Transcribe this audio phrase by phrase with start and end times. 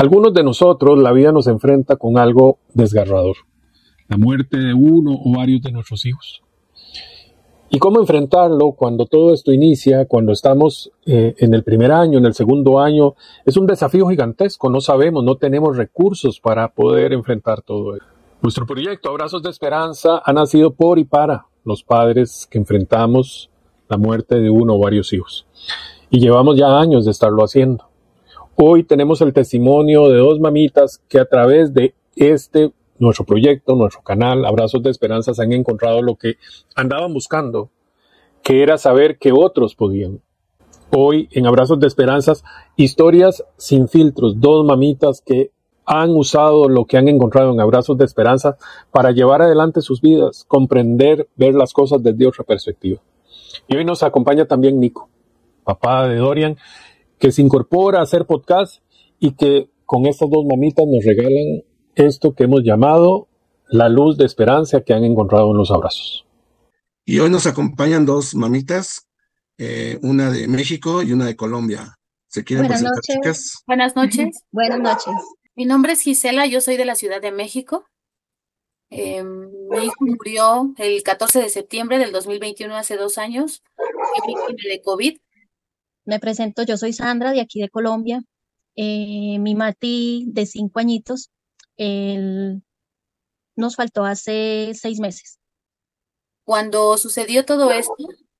[0.00, 3.36] Algunos de nosotros la vida nos enfrenta con algo desgarrador,
[4.08, 6.42] la muerte de uno o varios de nuestros hijos.
[7.68, 12.24] ¿Y cómo enfrentarlo cuando todo esto inicia, cuando estamos eh, en el primer año, en
[12.24, 13.14] el segundo año?
[13.44, 18.08] Es un desafío gigantesco, no sabemos, no tenemos recursos para poder enfrentar todo esto.
[18.40, 23.50] Nuestro proyecto Abrazos de Esperanza ha nacido por y para los padres que enfrentamos
[23.86, 25.46] la muerte de uno o varios hijos.
[26.08, 27.89] Y llevamos ya años de estarlo haciendo.
[28.62, 34.02] Hoy tenemos el testimonio de dos mamitas que a través de este nuestro proyecto, nuestro
[34.02, 36.34] canal, Abrazos de Esperanza, se han encontrado lo que
[36.76, 37.70] andaban buscando,
[38.42, 40.20] que era saber que otros podían.
[40.94, 42.44] Hoy en Abrazos de Esperanzas,
[42.76, 45.52] historias sin filtros, dos mamitas que
[45.86, 48.58] han usado lo que han encontrado en Abrazos de Esperanza
[48.90, 53.00] para llevar adelante sus vidas, comprender, ver las cosas desde otra perspectiva.
[53.68, 55.08] Y hoy nos acompaña también Nico,
[55.64, 56.58] papá de Dorian,
[57.20, 58.82] que se incorpora a hacer podcast
[59.20, 61.62] y que con estas dos mamitas nos regalan
[61.94, 63.28] esto que hemos llamado
[63.68, 66.26] la luz de esperanza que han encontrado en los abrazos.
[67.04, 69.06] Y hoy nos acompañan dos mamitas,
[69.58, 71.94] eh, una de México y una de Colombia.
[72.26, 73.16] ¿Se quieren Buenas presentar, noches.
[73.16, 73.62] chicas?
[73.66, 74.44] Buenas noches.
[74.50, 75.14] Buenas noches.
[75.54, 77.86] Mi nombre es Gisela, yo soy de la Ciudad de México.
[78.88, 84.70] Eh, mi hijo murió el 14 de septiembre del 2021, hace dos años, Fue víctima
[84.70, 85.18] de COVID.
[86.04, 88.22] Me presento, yo soy Sandra de aquí de Colombia.
[88.76, 91.30] Eh, mi Mati de cinco añitos,
[93.56, 95.38] nos faltó hace seis meses.
[96.44, 97.94] Cuando sucedió todo esto,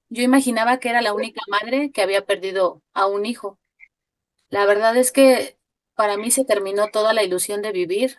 [0.08, 3.58] yo imaginaba que era la única madre que había perdido a un hijo.
[4.48, 5.58] La verdad es que
[5.94, 8.18] para mí se terminó toda la ilusión de vivir.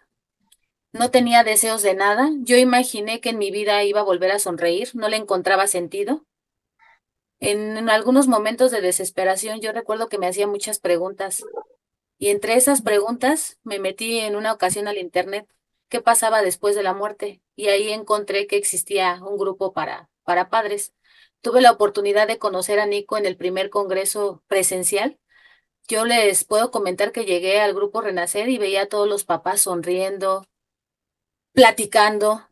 [0.94, 2.30] No tenía deseos de nada.
[2.39, 6.26] Yo imaginé que en mi vida iba a volver a sonreír, no le encontraba sentido.
[7.42, 11.44] En, algunos momentos de desesperación yo recuerdo que me hacía muchas preguntas.
[12.20, 15.48] Y entre esas preguntas me metí en una ocasión al internet
[15.89, 20.50] qué pasaba después de la muerte y ahí encontré que existía un grupo para, para
[20.50, 20.94] padres.
[21.42, 25.20] Tuve la oportunidad de conocer a Nico en el primer congreso presencial.
[25.88, 29.61] Yo les puedo comentar que llegué al grupo Renacer y veía a todos los papás
[29.61, 30.45] sonriendo,
[31.54, 32.51] platicando,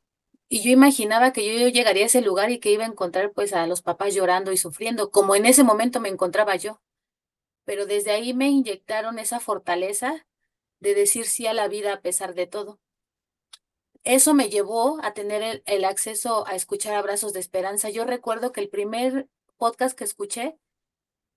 [0.50, 3.54] y yo imaginaba que yo llegaría a ese lugar y que iba a encontrar pues
[3.54, 6.82] a los papás llorando y sufriendo, como en ese momento me encontraba yo.
[7.66, 10.26] Pero desde ahí me inyectaron esa fortaleza
[10.80, 12.80] de decir sí a la vida a pesar de todo.
[14.04, 17.92] Eso me llevó a tener el, el acceso a escuchar abrazos de esperanza.
[17.92, 19.28] Yo recuerdo que el primer
[19.58, 20.58] podcast que escuché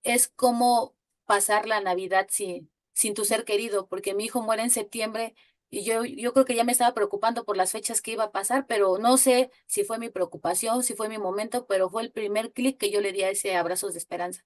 [0.01, 0.95] es cómo
[1.25, 5.35] pasar la Navidad sin, sin tu ser querido, porque mi hijo muere en septiembre
[5.73, 8.31] y yo, yo creo que ya me estaba preocupando por las fechas que iba a
[8.31, 12.11] pasar, pero no sé si fue mi preocupación, si fue mi momento, pero fue el
[12.11, 14.45] primer clic que yo le di a ese abrazos de esperanza.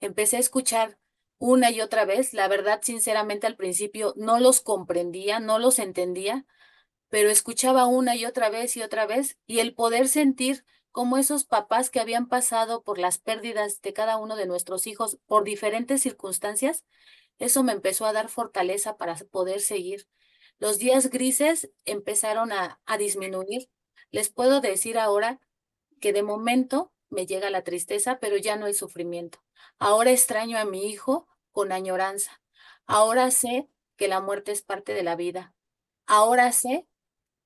[0.00, 0.98] Empecé a escuchar
[1.38, 6.44] una y otra vez, la verdad, sinceramente al principio no los comprendía, no los entendía,
[7.08, 11.44] pero escuchaba una y otra vez y otra vez y el poder sentir cómo esos
[11.46, 16.02] papás que habían pasado por las pérdidas de cada uno de nuestros hijos por diferentes
[16.02, 16.84] circunstancias,
[17.38, 20.06] eso me empezó a dar fortaleza para poder seguir.
[20.60, 23.70] Los días grises empezaron a, disminuir.
[24.10, 25.40] Les puedo decir ahora
[26.00, 29.42] que de momento me llega la tristeza, pero ya no el sufrimiento.
[29.78, 32.42] Ahora extraño a mi hijo con añoranza.
[32.84, 35.54] Ahora sé que la muerte es parte de la vida.
[36.06, 36.86] Ahora sé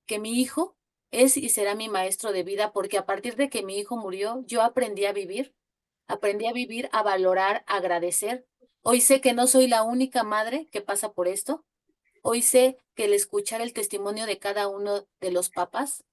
[0.05, 0.75] que mi hijo
[1.11, 4.43] es y será mi maestro de vida porque a partir de que mi hijo murió,
[4.45, 5.55] yo aprendí a vivir,
[6.07, 8.45] aprendí a vivir, a valorar, a agradecer.
[8.81, 11.63] Hoy sé que no soy la única madre que pasa por esto.
[12.27, 16.03] Hoy sé que el escuchar el testimonio de cada uno de los papás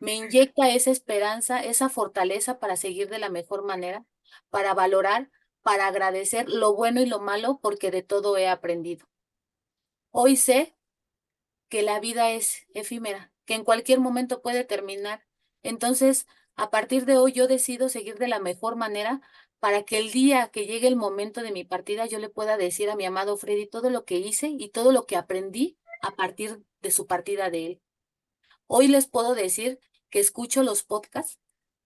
[0.00, 4.04] me inyecta esa esperanza, esa fortaleza para seguir de la mejor manera,
[4.50, 5.30] para valorar,
[5.62, 9.06] para agradecer lo bueno y lo malo, porque de todo he aprendido.
[10.10, 10.74] Hoy sé
[11.68, 15.24] que la vida es efímera, que en cualquier momento puede terminar.
[15.62, 19.20] Entonces, a partir de hoy yo decido seguir de la mejor manera
[19.62, 22.90] para que el día que llegue el momento de mi partida yo le pueda decir
[22.90, 26.64] a mi amado Freddy todo lo que hice y todo lo que aprendí a partir
[26.80, 27.82] de su partida de él.
[28.66, 29.78] Hoy les puedo decir
[30.10, 31.38] que escucho los podcasts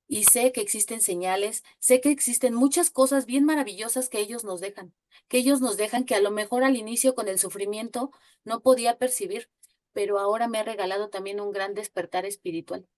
[0.08, 4.62] y sé que existen señales, sé que existen muchas cosas bien maravillosas que ellos nos
[4.62, 4.94] dejan,
[5.28, 8.10] que ellos nos dejan que a lo mejor al inicio con el sufrimiento
[8.42, 9.50] no podía percibir,
[9.92, 12.88] pero ahora me ha regalado también un gran despertar espiritual,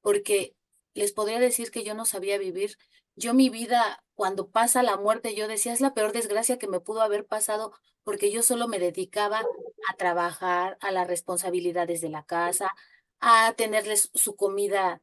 [0.00, 0.56] porque
[0.94, 2.78] les podría decir que yo no sabía vivir.
[3.18, 6.78] Yo mi vida, cuando pasa la muerte, yo decía, es la peor desgracia que me
[6.78, 7.72] pudo haber pasado,
[8.04, 9.40] porque yo solo me dedicaba
[9.88, 12.70] a trabajar, a las responsabilidades de la casa,
[13.18, 15.02] a tenerles su comida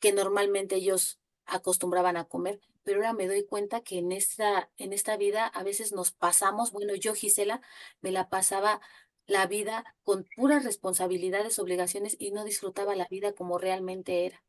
[0.00, 4.92] que normalmente ellos acostumbraban a comer, pero ahora me doy cuenta que en esta, en
[4.92, 7.60] esta vida a veces nos pasamos, bueno, yo Gisela
[8.00, 8.80] me la pasaba
[9.26, 14.42] la vida con puras responsabilidades, obligaciones y no disfrutaba la vida como realmente era.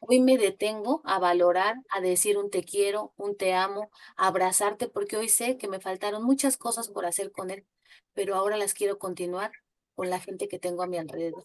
[0.00, 4.88] Hoy me detengo a valorar, a decir un te quiero, un te amo, a abrazarte,
[4.88, 7.66] porque hoy sé que me faltaron muchas cosas por hacer con él,
[8.12, 9.52] pero ahora las quiero continuar
[9.94, 11.44] con la gente que tengo a mi alrededor.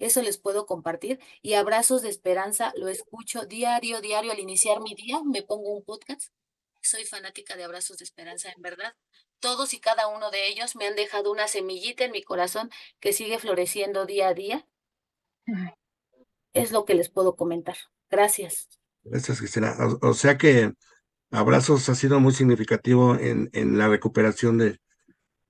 [0.00, 1.20] Eso les puedo compartir.
[1.42, 4.32] Y abrazos de esperanza, lo escucho diario, diario.
[4.32, 6.32] Al iniciar mi día, me pongo un podcast.
[6.82, 8.94] Soy fanática de abrazos de esperanza, en verdad.
[9.40, 13.12] Todos y cada uno de ellos me han dejado una semillita en mi corazón que
[13.12, 14.66] sigue floreciendo día a día.
[16.54, 17.76] Es lo que les puedo comentar.
[18.10, 18.68] Gracias.
[19.02, 19.74] Gracias, Cristina.
[20.02, 20.72] O, sea que
[21.30, 24.80] abrazos ha sido muy significativo en, en la recuperación de,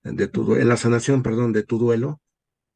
[0.02, 2.20] de tu, en la sanación, perdón, de tu duelo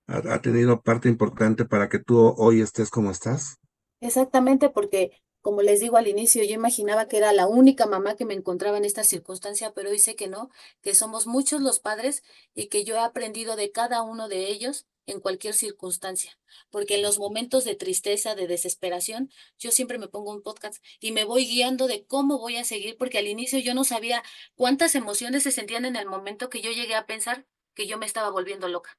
[0.06, 3.58] ha, tenido parte importante para que tú hoy estés como estás?
[4.00, 8.24] Exactamente, porque como les digo al inicio, yo imaginaba que era la única mamá que
[8.24, 10.48] me encontraba en esta circunstancia, pero sé que no,
[10.80, 12.22] que somos muchos los padres
[12.54, 16.38] y que yo he aprendido de cada uno de ellos en cualquier circunstancia,
[16.70, 21.12] porque en los momentos de tristeza, de desesperación, yo siempre me pongo un podcast y
[21.12, 24.22] me voy guiando de cómo voy a seguir, porque al inicio yo no sabía
[24.54, 28.06] cuántas emociones se sentían en el momento que yo llegué a pensar que yo me
[28.06, 28.98] estaba volviendo loca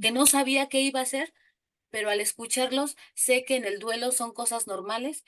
[0.00, 1.32] que no sabía qué iba a hacer,
[1.90, 5.24] pero al escucharlos sé que en el duelo son cosas normales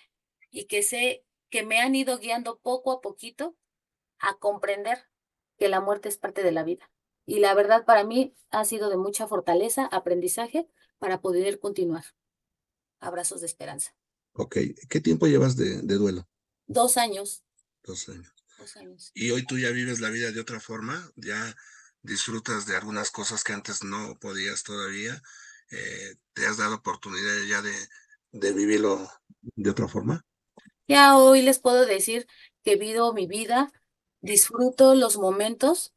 [0.57, 3.59] y que sé que me han ido guiando poco a poquito
[4.19, 5.05] a comprender
[5.59, 6.91] que la muerte es parte de la vida.
[7.27, 10.67] Y la verdad para mí ha sido de mucha fortaleza, aprendizaje
[10.99, 12.05] para poder continuar.
[13.01, 13.95] Abrazos de esperanza.
[14.33, 14.57] Ok,
[14.89, 16.27] ¿qué tiempo llevas de, de duelo?
[16.67, 17.45] Dos años.
[17.83, 18.33] Dos años.
[18.59, 19.11] Dos años.
[19.15, 21.11] ¿Y hoy tú ya vives la vida de otra forma?
[21.17, 21.55] ¿Ya
[22.07, 25.21] disfrutas de algunas cosas que antes no podías todavía,
[25.71, 27.75] eh, te has dado oportunidad ya de,
[28.33, 29.11] de vivirlo
[29.41, 30.25] de otra forma.
[30.89, 32.27] Ya hoy les puedo decir
[32.65, 33.73] que vivo mi vida,
[34.21, 35.95] disfruto los momentos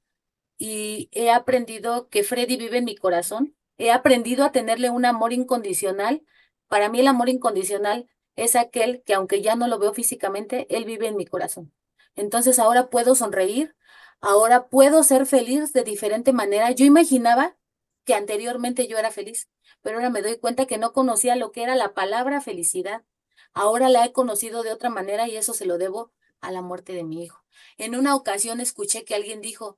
[0.57, 3.55] y he aprendido que Freddy vive en mi corazón.
[3.77, 6.23] He aprendido a tenerle un amor incondicional.
[6.67, 10.85] Para mí el amor incondicional es aquel que aunque ya no lo veo físicamente, él
[10.85, 11.73] vive en mi corazón.
[12.15, 13.75] Entonces ahora puedo sonreír,
[14.21, 16.71] ahora puedo ser feliz de diferente manera.
[16.71, 17.57] Yo imaginaba
[18.05, 19.49] que anteriormente yo era feliz,
[19.81, 23.03] pero ahora me doy cuenta que no conocía lo que era la palabra felicidad.
[23.53, 26.93] Ahora la he conocido de otra manera y eso se lo debo a la muerte
[26.93, 27.43] de mi hijo.
[27.77, 29.77] En una ocasión escuché que alguien dijo,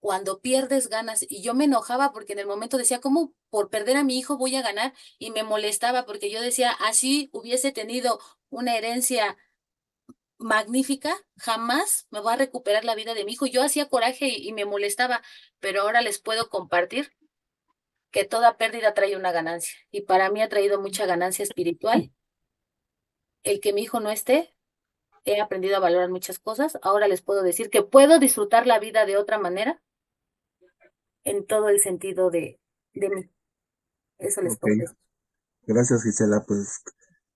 [0.00, 3.98] cuando pierdes ganas, y yo me enojaba porque en el momento decía, ¿cómo por perder
[3.98, 4.94] a mi hijo voy a ganar?
[5.18, 8.18] Y me molestaba porque yo decía, así hubiese tenido
[8.48, 9.36] una herencia
[10.38, 13.46] magnífica, jamás me va a recuperar la vida de mi hijo.
[13.46, 15.22] Yo hacía coraje y, me molestaba,
[15.60, 17.12] pero ahora les puedo compartir
[18.10, 19.74] que toda pérdida trae una ganancia.
[19.90, 22.10] Y para mí ha traído mucha ganancia espiritual.
[23.42, 24.54] El que mi hijo no esté,
[25.24, 26.78] he aprendido a valorar muchas cosas.
[26.82, 29.82] Ahora les puedo decir que puedo disfrutar la vida de otra manera
[31.24, 32.60] en todo el sentido de,
[32.94, 33.30] de mí.
[34.18, 34.96] Eso les puedo decir.
[35.62, 36.44] Gracias, Gisela.
[36.46, 36.82] Pues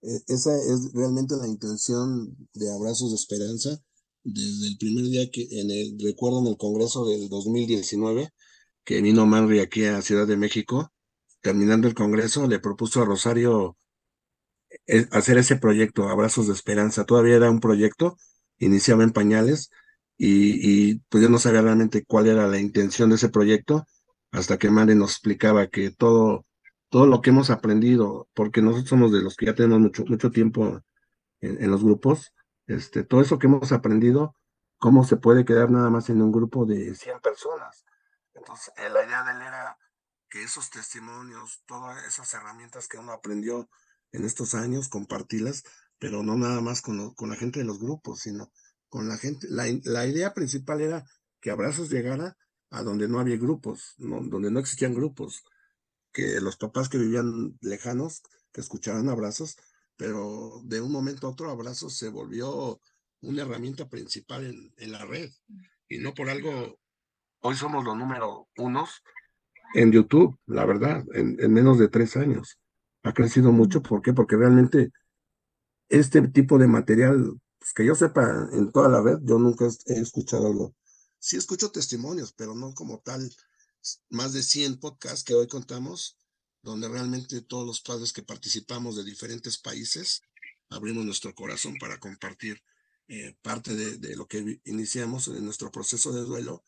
[0.02, 3.82] e, esa es realmente la intención de Abrazos de Esperanza
[4.22, 8.30] desde el primer día que en el, recuerdo en el Congreso del 2019
[8.84, 10.92] que vino Manri aquí a Ciudad de México,
[11.40, 13.78] terminando el Congreso, le propuso a Rosario
[15.10, 17.04] hacer ese proyecto, Abrazos de Esperanza.
[17.04, 18.16] Todavía era un proyecto,
[18.58, 19.70] iniciaba en pañales
[20.16, 23.86] y, y pues yo no sabía realmente cuál era la intención de ese proyecto
[24.30, 26.44] hasta que Manri nos explicaba que todo
[26.94, 30.31] todo lo que hemos aprendido, porque nosotros somos de los que ya tenemos mucho, mucho
[30.31, 30.81] tiempo
[31.40, 32.32] en, los grupos,
[32.69, 34.36] este, todo eso que hemos aprendido,
[34.78, 37.84] cómo se puede quedar nada más en un grupo de 100 personas.
[38.32, 39.76] Entonces, eh, la idea de él era
[40.31, 43.69] que esos testimonios, todas esas herramientas que uno aprendió
[44.14, 45.64] en estos años, compartirlas,
[45.98, 48.50] pero no nada más con, con la gente de los grupos, sino
[48.88, 49.46] con la gente.
[49.50, 51.04] La, la, idea principal era
[51.40, 52.36] que Abrazos llegara
[52.70, 55.44] a donde no había grupos, donde no existían grupos,
[56.12, 59.56] que los papás que vivían lejanos, que escuchaban abrazos,
[59.96, 62.80] pero de un momento a otro abrazos se volvió
[63.20, 65.30] una herramienta principal en, en la red.
[65.88, 66.78] Y no por algo,
[67.40, 69.02] hoy somos los número unos
[69.74, 72.58] en YouTube, la verdad, en, en menos de tres años.
[73.05, 74.13] Ha crecido mucho, ¿por qué?
[74.13, 74.91] Porque realmente
[75.89, 80.01] este tipo de material, pues que yo sepa, en toda la red, yo nunca he
[80.01, 80.75] escuchado algo.
[81.19, 83.31] Sí escucho testimonios, pero no como tal
[84.11, 86.19] más de 100 podcasts que hoy contamos,
[86.63, 90.23] donde realmente todos los padres que participamos de diferentes países
[90.70, 92.63] abrimos nuestro corazón para compartir
[93.08, 96.65] eh, parte de, lo que iniciamos en nuestro proceso de duelo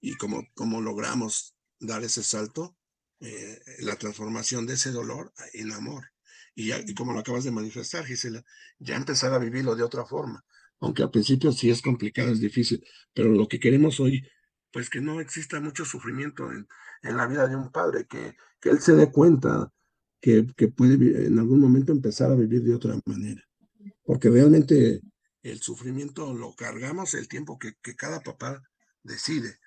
[0.00, 2.76] y cómo, cómo logramos dar ese salto,
[3.20, 6.04] eh, la transformación de ese dolor en amor.
[6.54, 8.44] y, y como lo acabas de manifestar, Gisela,
[8.78, 10.44] ya empezar a vivirlo de otra forma.
[10.80, 14.26] Aunque al principio sí es complicado, es difícil, pero lo que queremos hoy,
[14.72, 16.66] pues que no exista mucho sufrimiento en,
[17.02, 19.72] en la vida de un padre, que, que él se dé cuenta
[20.20, 23.42] que, que puede en algún momento empezar a vivir de otra manera.
[24.04, 25.00] Porque realmente
[25.42, 28.62] el sufrimiento lo cargamos el tiempo que, que cada papá
[29.02, 29.58] decide.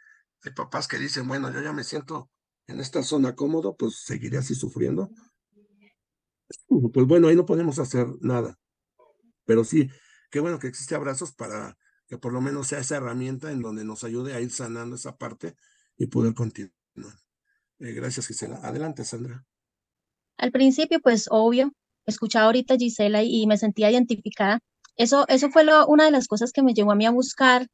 [0.43, 2.29] Hay papás que dicen, bueno, yo ya me siento
[2.71, 5.11] en esta zona cómodo, pues seguiré así sufriendo.
[6.67, 8.57] Pues bueno, ahí no podemos hacer nada.
[9.45, 9.89] Pero sí,
[10.29, 13.85] qué bueno que existe abrazos para que por lo menos sea esa herramienta en donde
[13.85, 15.55] nos ayude a ir sanando esa parte
[15.97, 16.73] y poder continuar.
[17.79, 18.59] Eh, gracias, Gisela.
[18.63, 19.45] Adelante, Sandra.
[20.37, 21.71] Al principio, pues obvio,
[22.05, 24.59] escuchaba ahorita Gisela y, me sentía identificada.
[24.95, 27.67] Eso, eso fue lo, una de las cosas que me llevó a mí a buscar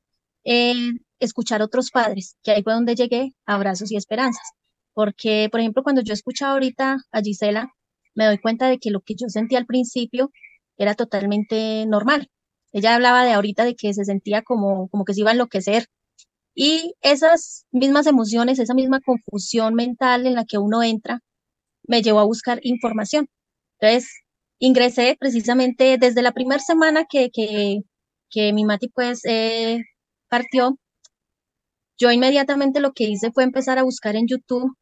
[0.44, 4.52] eh, escuchar otros padres, que ahí fue donde llegué abrazos y esperanzas.
[4.98, 7.72] Porque, por ejemplo, cuando yo escuchaba ahorita a Gisela,
[8.16, 10.32] me doy cuenta de que lo que yo sentía al principio
[10.76, 12.32] era totalmente normal.
[12.72, 15.86] Ella hablaba de ahorita de que se sentía como, como que se iba a enloquecer.
[16.56, 21.20] Y esas mismas emociones, esa misma confusión mental en la que uno entra,
[21.88, 23.30] me llevó a buscar información.
[23.80, 24.10] Entonces,
[24.58, 27.82] ingresé precisamente desde la primera semana que, que,
[28.32, 29.80] que mi Mati pues eh,
[30.28, 30.80] partió,
[32.00, 34.76] yo inmediatamente lo que hice fue empezar a buscar en YouTube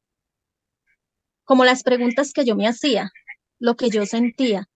[1.46, 3.12] como las preguntas que yo me hacía,
[3.60, 4.68] lo que yo sentía.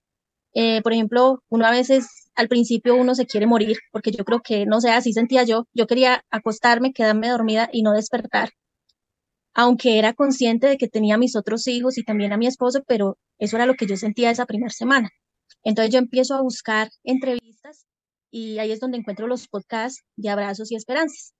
[0.54, 4.40] Eh, por ejemplo, uno a veces al principio uno se quiere morir, porque yo creo
[4.42, 5.66] que, no sé, así sentía yo.
[5.74, 8.50] Yo quería acostarme, quedarme dormida y no despertar.
[9.54, 12.82] Aunque era consciente de que tenía a mis otros hijos y también a mi esposo,
[12.86, 15.10] pero eso era lo que yo sentía esa primera semana.
[15.64, 17.86] Entonces yo empiezo a buscar entrevistas
[18.30, 21.34] y ahí es donde encuentro los podcasts de abrazos y esperanzas.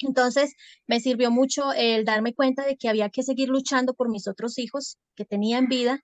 [0.00, 0.54] Entonces,
[0.86, 4.58] me sirvió mucho el darme cuenta de que había que seguir luchando por mis otros
[4.58, 6.00] hijos que tenía en vida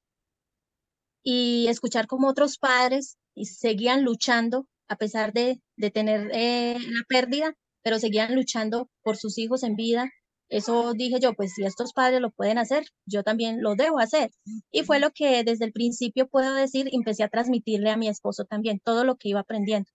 [1.23, 5.61] y escuchar como otros padres y seguían luchando a pesar de,
[5.93, 10.09] tener eh, la pérdida, pero seguían luchando por sus hijos en vida.
[10.49, 14.31] Eso dije yo, pues si estos padres lo pueden hacer, yo también lo debo hacer.
[14.71, 18.45] Y fue lo que desde el principio puedo decir, empecé a transmitirle a mi esposo
[18.45, 19.91] también, todo lo que iba aprendiendo.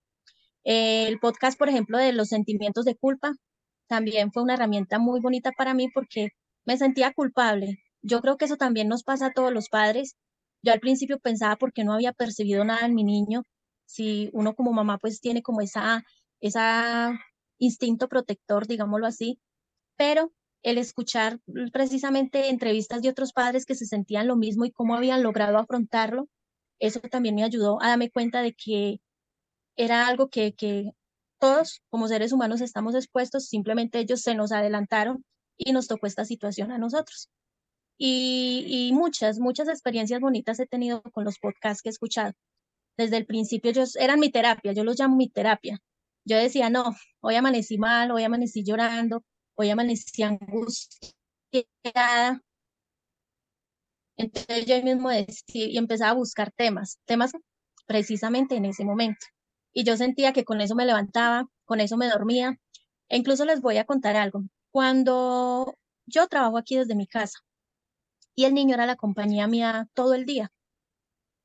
[0.64, 3.32] el podcast, por ejemplo, de los sentimientos de culpa,
[3.88, 6.30] también fue una herramienta muy bonita para mí porque
[6.64, 7.78] me sentía culpable.
[8.02, 10.16] Yo creo que eso también nos pasa a todos los padres.
[10.62, 13.44] Yo al principio pensaba porque no había percibido nada en mi niño.
[13.86, 16.04] Si uno como mamá pues tiene como esa,
[16.40, 17.18] esa
[17.58, 19.38] instinto protector, digámoslo así,
[19.96, 21.40] pero el escuchar
[21.72, 26.28] precisamente entrevistas de otros padres que se sentían lo mismo y cómo habían logrado afrontarlo,
[26.78, 29.00] eso también me ayudó a darme cuenta de que
[29.76, 30.92] era algo que, que
[31.42, 35.24] todos como seres humanos estamos expuestos, simplemente ellos se nos adelantaron
[35.58, 37.30] y nos tocó esta situación a nosotros.
[37.98, 42.32] Y, muchas, muchas experiencias bonitas he tenido con los podcasts que he escuchado.
[42.96, 45.80] Desde el principio ellos eran mi terapia, yo los llamo mi terapia.
[46.24, 49.24] Yo decía, no, hoy amanecí mal, hoy amanecí llorando,
[49.56, 51.10] hoy amanecí angustiada.
[54.16, 57.32] Entonces yo mismo decía, y empezaba a buscar temas, temas
[57.86, 59.26] precisamente en ese momento
[59.72, 62.58] y yo sentía que con eso me levantaba, con eso me dormía.
[63.08, 64.42] E incluso les voy a contar algo.
[64.72, 65.76] Cuando
[66.06, 67.38] yo trabajo aquí desde mi casa
[68.34, 70.52] y el niño era la compañía mía todo el día,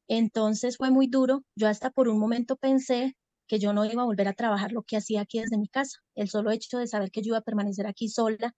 [0.08, 1.44] entonces fue muy duro.
[1.56, 3.16] Yo hasta por un momento pensé
[3.48, 6.00] que yo no iba a volver a trabajar lo que hacía aquí desde mi casa.
[6.16, 8.54] El solo hecho de saber que yo iba a permanecer aquí sola,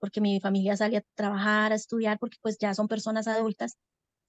[0.00, 3.76] porque mi familia salía a trabajar, a estudiar, porque pues ya son personas adultas.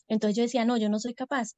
[0.09, 1.53] Entonces yo decía, no, yo no soy capaz.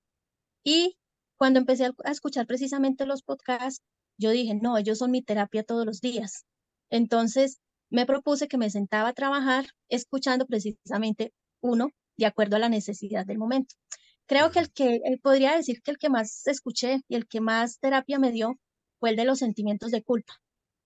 [0.64, 0.98] Y
[1.42, 3.82] cuando empecé a escuchar precisamente los podcasts,
[4.16, 6.46] yo dije, no, ellos son mi terapia todos los días.
[6.92, 7.58] Entonces
[7.90, 13.26] me propuse que me sentaba a trabajar escuchando precisamente uno de acuerdo a la necesidad
[13.26, 13.74] del momento.
[14.28, 17.42] Creo que el que eh, podría decir que el que más escuché y el que
[17.42, 18.60] más terapia me dio
[19.00, 20.34] fue el de los sentimientos de culpa.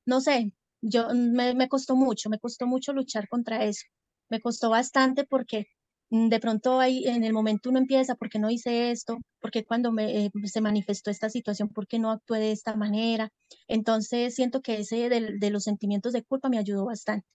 [0.05, 3.83] No sé, yo me, me costó mucho, me costó mucho luchar contra eso.
[4.29, 5.65] Me costó bastante porque
[6.09, 9.17] de pronto ahí en el momento uno empieza, ¿por qué no hice esto?
[9.39, 12.75] ¿Por qué cuando me, eh, se manifestó esta situación, por qué no actué de esta
[12.75, 13.31] manera?
[13.67, 17.25] Entonces siento que ese de, los sentimientos de culpa me ayudó bastante.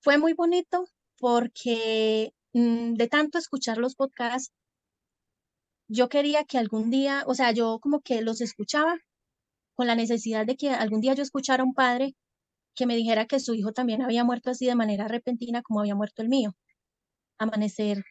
[0.00, 0.86] Fue muy bonito
[1.18, 4.52] porque mm, de tanto escuchar los podcasts,
[5.88, 8.96] yo quería que algún día, o sea, yo como que los escuchaba
[9.74, 12.14] con la necesidad de que algún día yo escuchara a un padre
[12.74, 15.94] que me dijera que su hijo también había muerto así de manera repentina como había
[15.94, 16.54] muerto el mío
[17.38, 18.04] amanecer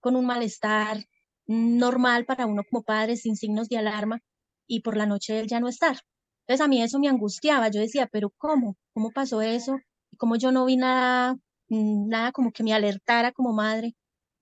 [0.00, 1.04] con un malestar
[1.46, 4.20] normal para uno como padre, sin signos de alarma,
[4.66, 5.98] y por la noche él ya no estar.
[6.46, 8.76] Entonces a mí eso me angustiaba, yo decía, pero ¿cómo?
[8.94, 9.76] ¿Cómo pasó eso?
[10.12, 11.34] Y como yo no vi nada,
[11.68, 13.94] mm, nada como que me alertara como madre,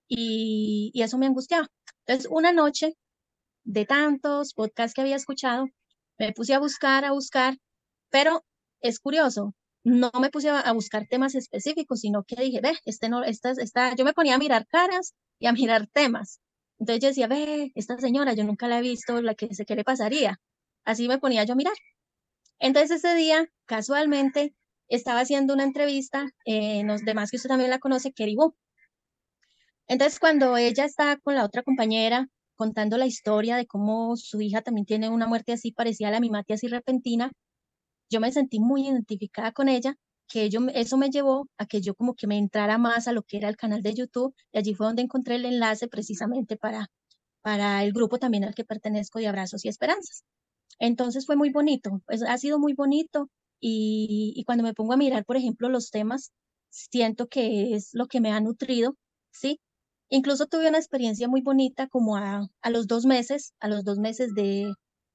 [0.09, 1.69] y, y eso me angustiaba.
[2.07, 2.95] Entonces, una noche
[3.65, 5.67] de tantos podcasts que había escuchado,
[6.19, 7.57] me puse a buscar, a buscar,
[8.11, 8.45] pero
[8.81, 13.25] es curioso, no me puse a, buscar temas específicos, sino que dije, ve, este no,
[13.25, 16.41] esta, esta, yo me ponía a mirar caras y a mirar temas.
[16.79, 19.77] Entonces yo decía, ve, esta señora, yo nunca la he visto, la que sé qué
[19.77, 20.41] le pasaría.
[20.85, 21.75] Así me ponía yo a mirar.
[22.59, 24.55] Entonces ese día, casualmente,
[24.89, 28.37] estaba haciendo una entrevista, eh, los demás que usted también la conoce, Kerry
[29.89, 34.63] Entonces cuando ella está con la otra compañera contando la historia de cómo su hija
[34.63, 37.33] también tiene una muerte así parecida a la mimati, así repentina,
[38.13, 39.97] yo me sentí muy identificada con ella,
[40.29, 43.23] que yo, eso me llevó a que yo como que me entrara más a lo
[43.23, 46.89] que era el canal de YouTube y allí fue donde encontré el enlace precisamente para,
[47.43, 50.25] para el grupo también al que pertenezco de Abrazos y Esperanzas.
[50.79, 54.97] Entonces fue muy bonito, pues, ha sido muy bonito y, y cuando me pongo a
[54.97, 56.33] mirar, por ejemplo, los temas,
[56.71, 58.97] siento que es lo que me ha nutrido,
[59.31, 59.61] ¿sí?
[60.09, 63.99] Incluso tuve una experiencia muy bonita como a, a los dos meses, a los dos
[63.99, 64.73] meses de,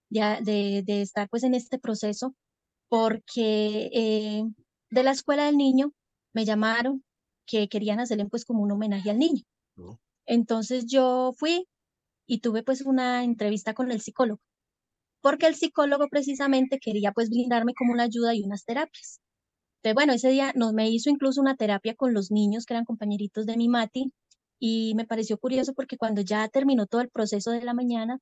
[0.10, 2.34] de, de, estar pues en este proceso,
[2.90, 4.44] porque eh,
[4.90, 5.94] de la escuela del niño
[6.34, 7.04] me llamaron
[7.46, 9.44] que querían hacerle pues como un homenaje al niño.
[9.78, 9.98] Oh.
[10.26, 11.68] Entonces yo fui
[12.28, 14.42] y tuve pues una entrevista con el psicólogo,
[15.22, 19.22] porque el psicólogo precisamente quería pues brindarme como una ayuda y unas terapias.
[19.78, 22.86] Entonces, bueno, ese día nos me hizo incluso una terapia con los niños que eran
[22.86, 24.12] compañeritos de mi Mati
[24.60, 28.20] y me pareció curioso porque cuando ya terminó todo el proceso de la mañana,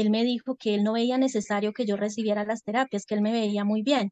[0.00, 3.22] él me dijo que él no veía necesario que yo recibiera las terapias, que él
[3.22, 4.10] me veía muy bien.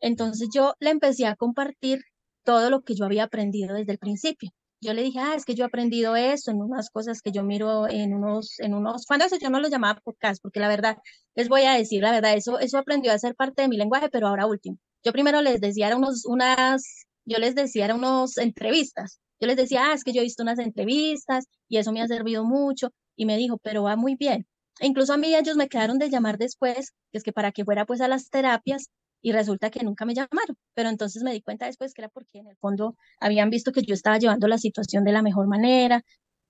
[0.00, 2.02] Entonces yo le empecé a compartir
[2.44, 4.50] todo lo que yo había aprendido desde el principio.
[4.80, 7.42] Yo le dije, ah, es que yo he aprendido eso en unas cosas que yo
[7.42, 10.98] miro en unos, en unos, cuando eso yo no lo llamaba podcast, porque la verdad,
[11.34, 14.08] les voy a decir la verdad, eso, eso aprendió a ser parte de mi lenguaje,
[14.10, 14.78] pero ahora último.
[15.02, 19.18] Yo primero les decía, era unos, unas, yo les decía, era unos entrevistas.
[19.40, 22.06] Yo les decía, ah, es que yo he visto unas entrevistas y eso me ha
[22.08, 22.90] servido mucho.
[23.16, 24.46] Y me dijo, pero va muy bien.
[24.80, 27.86] Incluso a mí ellos me quedaron de llamar después, que es que para que fuera
[27.86, 28.90] pues a las terapias
[29.22, 30.56] y resulta que nunca me llamaron.
[30.74, 33.82] Pero entonces me di cuenta después que era porque en el fondo habían visto que
[33.82, 36.02] yo estaba llevando la situación de la mejor manera.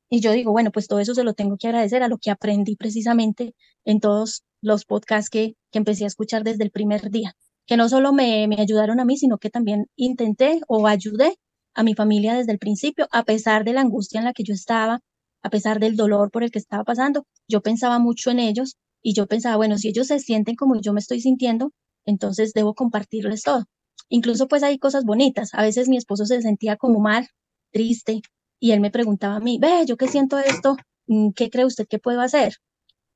[0.09, 2.31] Y yo digo, bueno, pues todo eso se lo tengo que agradecer a lo que
[2.31, 7.35] aprendí precisamente en todos los podcasts que, que empecé a escuchar desde el primer día,
[7.67, 11.37] que no solo me, me ayudaron a mí, sino que también intenté o ayudé
[11.75, 14.55] a mi familia desde el principio, a pesar de la angustia en la que yo
[14.55, 15.01] estaba,
[15.47, 19.15] a pesar del dolor por el que estaba pasando, yo pensaba mucho en ellos y
[19.15, 21.71] yo pensaba, bueno, si ellos se sienten como yo me estoy sintiendo,
[22.05, 23.65] entonces debo compartirles todo.
[24.09, 25.51] Incluso pues hay cosas bonitas.
[25.55, 27.29] A veces mi esposo se sentía como mal,
[27.73, 28.23] triste,
[28.59, 31.87] y él me preguntaba a mí, ve, yo que siento esto, mm, ¿qué cree usted
[31.89, 32.55] que puedo hacer?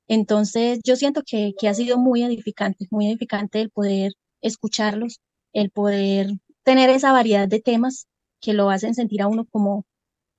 [0.09, 5.21] Entonces yo siento que, que ha sido muy edificante, muy edificante el poder escucharlos,
[5.53, 6.31] el poder
[6.63, 8.07] tener esa variedad de temas
[8.41, 9.85] que lo hacen sentir a uno como,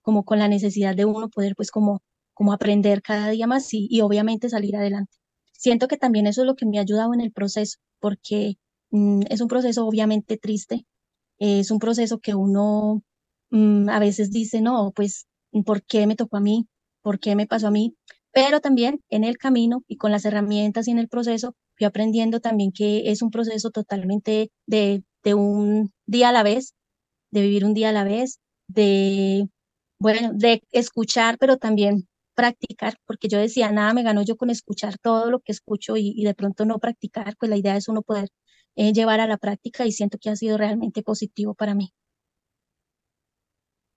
[0.01, 2.01] como con la necesidad de uno poder pues como,
[2.33, 5.17] como aprender cada día más y, y obviamente salir adelante.
[5.53, 8.55] Siento que también eso es lo que me ha ayudado en el proceso, porque
[8.91, 10.85] mm, es un proceso obviamente triste,
[11.39, 13.03] es un proceso que uno
[13.51, 15.27] mm, a veces dice, no, pues,
[15.65, 16.67] ¿por qué me tocó a mí?
[17.01, 17.95] ¿Por qué me pasó a mí?
[18.31, 22.39] Pero también en el camino y con las herramientas y en el proceso fui aprendiendo
[22.39, 26.73] también que es un proceso totalmente de, de un día a la vez,
[27.31, 29.47] de vivir un día a la vez, de,
[30.01, 34.97] bueno, de escuchar, pero también practicar, porque yo decía, nada me gano yo con escuchar
[34.97, 38.29] todo lo que escucho y, de pronto no practicar, pues la idea es uno poder
[38.75, 41.93] eh, llevar a la práctica y siento que ha sido realmente positivo para mí.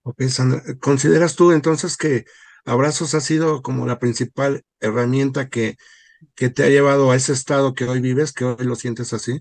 [0.02, 2.26] Ok, Sandra, ¿consideras tú entonces que
[2.66, 5.76] Abrazos ha sido como la principal herramienta que,
[6.34, 9.40] que te ha llevado a ese estado que hoy vives, que hoy lo sientes así?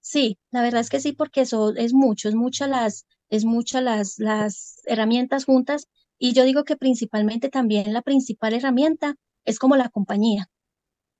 [0.00, 3.82] Sí, la verdad es que sí, porque eso es mucho, es muchas las, es muchas
[3.82, 9.76] las, las herramientas juntas y yo digo que principalmente también la principal herramienta es como
[9.76, 10.48] la compañía.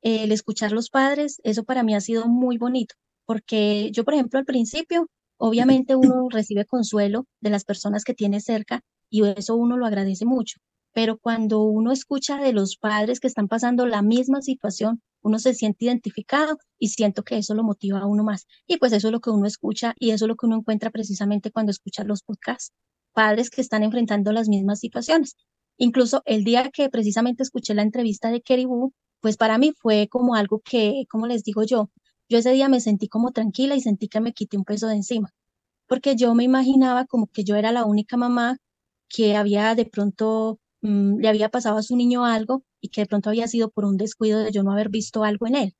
[0.02, 4.38] El escuchar los padres, eso para mí ha sido muy bonito, porque yo, por ejemplo,
[4.38, 9.76] al principio, obviamente uno recibe consuelo de las personas que tiene cerca y eso uno
[9.76, 10.58] lo agradece mucho,
[10.92, 15.54] pero cuando uno escucha de los padres que están pasando la misma situación, uno se
[15.54, 18.46] siente identificado y siento que eso lo motiva a uno más.
[18.66, 20.90] Y pues eso es lo que uno escucha y eso es lo que uno encuentra
[20.90, 22.72] precisamente cuando escucha los podcasts.
[23.12, 25.34] Padres que están enfrentando las mismas situaciones.
[25.78, 28.66] Incluso el día que precisamente escuché la entrevista de Kerry
[29.20, 31.90] pues para mí fue como algo que, como les digo yo,
[32.28, 34.94] yo ese día me sentí como tranquila y sentí que me quité un peso de
[34.94, 35.30] encima,
[35.88, 38.58] porque yo me imaginaba como que yo era la única mamá
[39.08, 43.06] que había de pronto Mm, le había pasado a su niño algo y que de
[43.08, 45.74] pronto había sido por un descuido de yo no haber visto algo en él.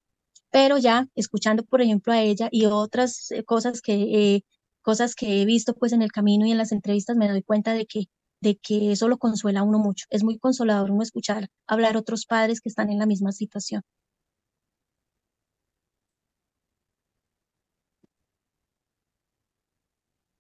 [0.51, 3.95] Pero ya escuchando, por ejemplo, a ella y otras eh, cosas que,
[4.37, 4.45] eh,
[4.83, 7.75] cosas que he visto pues en el camino y en las entrevistas, me doy cuenta
[7.75, 8.07] de que
[8.41, 10.07] de que eso lo consuela a uno mucho.
[10.11, 13.83] Es muy consolador uno escuchar hablar otros padres que están en la misma situación.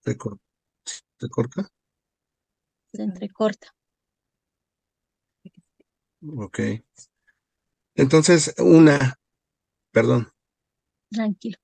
[0.00, 1.68] ¿Se corta?
[2.92, 3.68] Se entrecorta.
[6.36, 6.60] Ok.
[7.94, 9.18] Entonces, una,
[9.92, 10.30] perdón.
[11.10, 11.56] Tranquilo.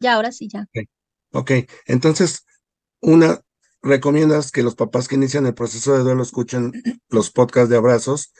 [0.00, 0.66] Ya, ahora sí, ya.
[1.32, 1.52] Ok,
[1.86, 2.44] entonces,
[3.00, 3.40] una,
[3.82, 6.72] recomiendas que los papás que inician el proceso de duelo escuchen
[7.08, 8.32] los podcasts de abrazos.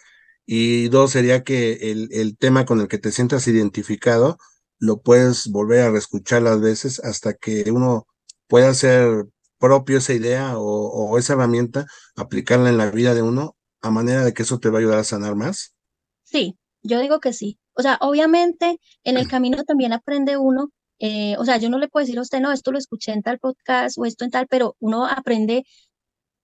[0.47, 4.39] Y dos, sería que el, el tema con el que te sientas identificado
[4.79, 8.07] lo puedes volver a reescuchar las veces hasta que uno
[8.49, 9.27] pueda hacer
[9.59, 11.87] propio esa idea o, o, esa herramienta,
[12.17, 14.99] aplicarla en la vida de uno, a manera de que eso te va a ayudar
[14.99, 15.75] a sanar más.
[16.23, 17.59] Sí, yo digo que sí.
[17.75, 21.89] O sea, obviamente en el camino también aprende uno eh, o sea, yo no le
[21.89, 24.47] puedo decir a usted, no, esto lo escuché en tal podcast o esto en tal,
[24.49, 25.65] pero uno aprende,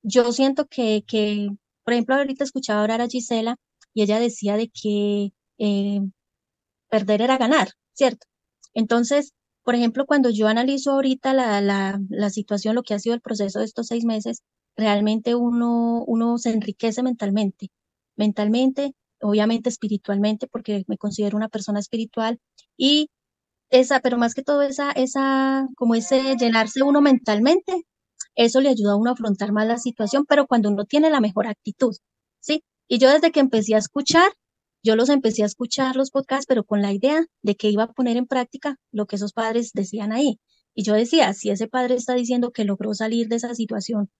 [0.02, 1.50] yo siento que, que
[1.84, 3.56] por ejemplo, ahorita escuchaba hablar a Gisela
[3.94, 6.00] y ella decía de que eh,
[6.88, 8.26] perder era ganar, ¿cierto?
[8.74, 13.14] Entonces, por ejemplo, cuando yo analizo ahorita la, la, la situación, lo que ha sido
[13.14, 14.42] el proceso de estos seis meses,
[14.76, 17.70] realmente uno, uno se enriquece mentalmente,
[18.16, 22.38] mentalmente, obviamente espiritualmente, porque me considero una persona espiritual,
[22.76, 23.10] y
[23.70, 27.84] esa, pero más que todo esa, esa, como ese llenarse uno mentalmente,
[28.36, 31.20] eso le ayuda a uno a afrontar más la situación, pero cuando uno tiene la
[31.20, 31.96] mejor actitud,
[32.40, 32.62] ¿sí?
[32.88, 34.30] Y yo desde que empecé a escuchar,
[34.84, 37.92] yo los empecé a escuchar los podcasts, pero con la idea de que iba a
[37.92, 40.38] poner en práctica lo que esos padres decían ahí.
[40.74, 44.10] Y yo decía, si ese padre está diciendo que logró salir de esa situación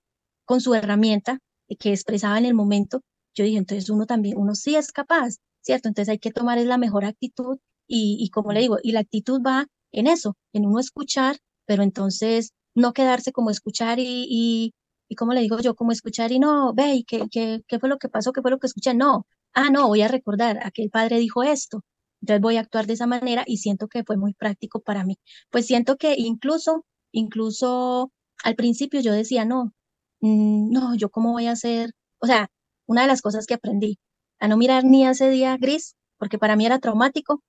[0.46, 1.38] con su herramienta
[1.78, 3.02] que expresaba en el momento,
[3.35, 5.88] yo dije, entonces uno también, uno sí es capaz, ¿cierto?
[5.88, 9.66] Entonces hay que tomar la mejor actitud y, como le digo, y la actitud va
[9.92, 14.74] en eso, en uno escuchar, pero entonces no quedarse como escuchar y, y,
[15.09, 17.98] y como le digo yo, como escuchar y no, ve, qué, qué, qué fue lo
[17.98, 18.32] que pasó?
[18.32, 18.94] ¿Qué fue lo que escuché?
[18.94, 21.82] No, ah, no, voy a recordar, aquel padre dijo esto,
[22.20, 25.18] entonces voy a actuar de esa manera y siento que fue muy práctico para mí.
[25.50, 29.72] Pues siento que incluso, incluso al principio yo decía, no,
[30.20, 32.48] no, yo cómo voy a hacer, o sea,
[32.87, 33.98] una de las cosas que aprendí,
[34.38, 37.42] a no mirar ni ese día gris, porque para mí era traumático,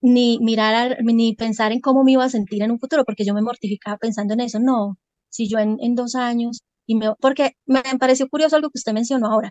[0.00, 3.34] ni mirar, ni pensar en cómo me iba a sentir en un futuro, porque yo
[3.34, 4.58] me mortificaba pensando en eso.
[4.60, 4.96] No,
[5.28, 9.28] si yo en, dos años, y me, porque me pareció curioso algo que usted mencionó
[9.28, 9.50] ahora.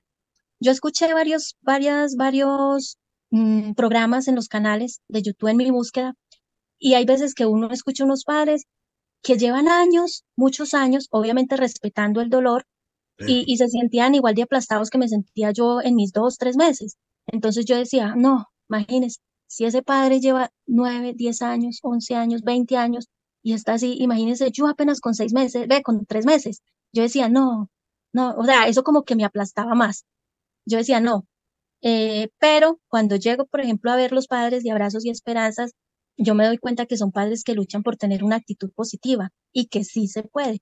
[0.60, 2.98] Yo escuché varios, varias, varios
[3.32, 6.16] mm, programas en los canales de YouTube en mi búsqueda,
[6.80, 8.64] y hay veces que uno escucha unos padres
[9.22, 12.66] que llevan años, muchos años, obviamente respetando el dolor,
[13.28, 16.56] y, y se sentían igual de aplastados que me sentía yo en mis dos, tres
[16.56, 16.96] meses.
[17.28, 22.78] Entonces yo decía, no, imagínese, si ese padre lleva nueve, diez años, once años, veinte
[22.78, 23.10] años
[23.44, 26.62] y está así, imagínense, yo apenas con seis meses, ve, con tres meses,
[26.94, 27.70] yo decía, no,
[28.14, 30.06] no, o sea, eso como que me aplastaba más.
[30.66, 31.26] Yo decía, no.
[31.82, 35.74] Eh, pero cuando llego, por ejemplo, a ver los padres de abrazos y esperanzas,
[36.20, 39.68] yo me doy cuenta que son padres que luchan por tener una actitud positiva y
[39.68, 40.62] que sí se puede.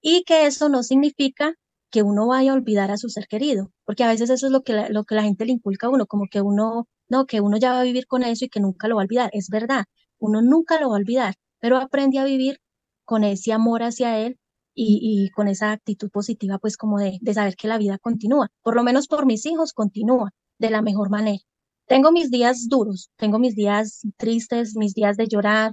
[0.00, 1.54] Y que eso no significa
[1.90, 4.62] que uno vaya a olvidar a su ser querido, porque a veces eso es lo
[4.62, 7.40] que la, lo que la gente le inculca a uno, como que uno no, que
[7.40, 9.30] uno ya va a vivir con eso y que nunca lo va a olvidar.
[9.32, 9.84] Es verdad,
[10.18, 12.58] uno nunca lo va a olvidar, pero aprende a vivir
[13.04, 14.38] con ese amor hacia él
[14.74, 18.48] y, con esa actitud positiva, pues como de, de saber que la vida continúa.
[18.62, 21.42] Por lo menos por mis hijos continúa de la mejor manera.
[21.86, 25.72] Tengo mis días duros, tengo mis días tristes, mis días de llorar,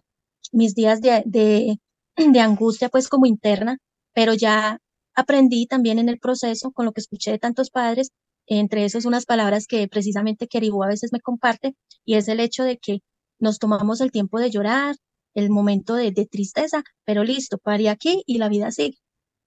[0.52, 1.80] mis días de, de,
[2.18, 3.78] de angustia, pues como interna,
[4.14, 4.80] pero ya
[5.16, 8.12] aprendí también en el proceso, con lo que escuché de tantos padres,
[8.48, 12.64] entre esos unas palabras que precisamente Keribú a veces me comparte y es el hecho
[12.64, 13.00] de que
[13.40, 14.96] nos tomamos el tiempo de llorar,
[15.34, 18.98] el momento de, tristeza, pero listo, paré aquí y la vida sigue.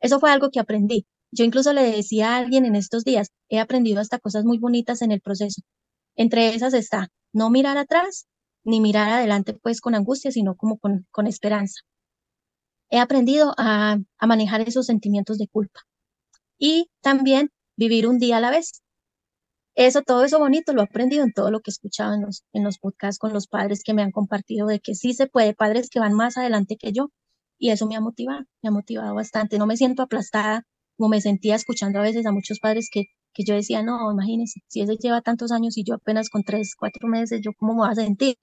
[0.01, 1.07] Eso fue algo que aprendí.
[1.31, 5.03] Yo incluso le decía a alguien en estos días, he aprendido hasta cosas muy bonitas
[5.03, 5.63] en el proceso.
[6.17, 8.27] Entre esas está no mirar atrás
[8.65, 11.81] ni mirar adelante pues con angustia, sino como con, con esperanza.
[12.91, 15.81] He aprendido a, a manejar esos sentimientos de culpa
[16.59, 18.83] y también vivir un día a la vez.
[19.77, 22.45] Eso, todo eso bonito lo he aprendido en todo lo que he escuchado en los,
[22.53, 25.55] en los podcasts con los padres que me han compartido de que sí se puede,
[25.55, 27.11] padres que van más adelante que yo.
[27.59, 29.59] Y eso me ha motivado, me ha motivado bastante.
[29.59, 30.65] No me siento aplastada
[30.97, 34.61] como me sentía escuchando a veces a muchos padres que, que yo decía, no, imagínense,
[34.69, 37.81] si ese lleva tantos años y yo apenas con tres, cuatro meses, yo cómo me
[37.81, 38.37] voy a sentir.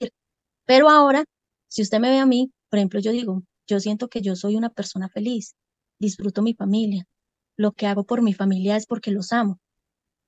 [0.65, 1.25] Pero ahora,
[1.67, 4.55] si usted me ve a mí, por ejemplo, yo digo, yo siento que yo soy
[4.57, 5.55] una persona feliz,
[5.99, 7.05] disfruto mi familia,
[7.57, 9.59] lo que hago por mi familia es porque los amo.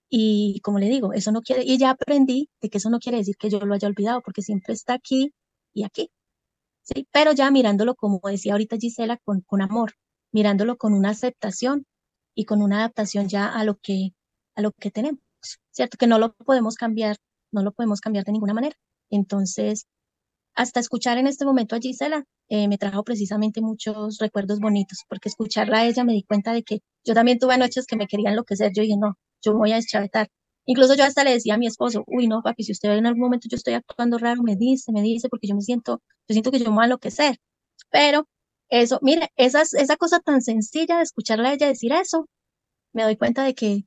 [0.09, 3.17] Y como le digo, eso no quiere, y ya aprendí de que eso no quiere
[3.19, 5.33] decir que yo lo haya olvidado, porque siempre está aquí
[5.73, 6.09] y aquí.
[6.83, 7.07] ¿sí?
[7.11, 9.93] Pero ya mirándolo, como decía ahorita Gisela, con, con amor,
[10.31, 11.85] mirándolo con una aceptación
[12.35, 14.11] y con una adaptación ya a lo que,
[14.55, 15.21] a lo que tenemos,
[15.71, 15.97] ¿cierto?
[15.97, 17.17] Que no lo podemos cambiar,
[17.51, 18.75] no lo podemos cambiar de ninguna manera.
[19.09, 19.87] Entonces,
[20.55, 25.29] hasta escuchar en este momento a Gisela eh, me trajo precisamente muchos recuerdos bonitos, porque
[25.29, 28.29] escucharla a ella me di cuenta de que yo también tuve noches que me quería
[28.29, 30.29] enloquecer, yo dije, no, yo voy a deschavetar.
[30.65, 33.05] Incluso yo hasta le decía a mi esposo, uy, no, papi, si usted ve en
[33.05, 36.33] algún momento yo estoy actuando raro, me dice, me dice, porque yo me siento, yo
[36.33, 37.37] siento que yo me voy a enloquecer.
[37.91, 38.27] Pero
[38.69, 42.27] eso, mire, esa, esa cosa tan sencilla de escucharla a ella decir eso,
[42.93, 43.85] me doy cuenta de que,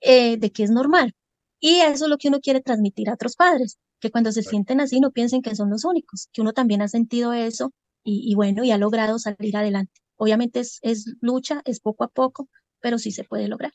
[0.00, 1.14] eh, de que es normal.
[1.58, 4.80] Y eso es lo que uno quiere transmitir a otros padres, que cuando se sienten
[4.80, 7.72] así no piensen que son los únicos, que uno también ha sentido eso
[8.04, 10.00] y, bueno, y ha logrado salir adelante.
[10.16, 12.48] Obviamente es, es lucha, es poco a poco,
[12.80, 13.72] pero sí se puede lograr.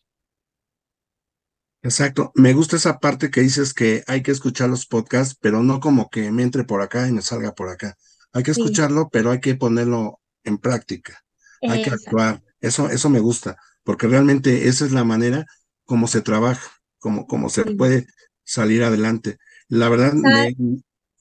[1.83, 2.31] Exacto.
[2.35, 6.09] Me gusta esa parte que dices que hay que escuchar los podcasts, pero no como
[6.09, 7.97] que me entre por acá y me salga por acá.
[8.33, 11.23] Hay que escucharlo, pero hay que ponerlo en práctica.
[11.61, 12.41] Hay que actuar.
[12.59, 15.45] Eso, eso me gusta, porque realmente esa es la manera
[15.91, 18.07] como se trabaja, como, como se puede
[18.45, 19.39] salir adelante.
[19.67, 20.55] La verdad, ¿Sabe,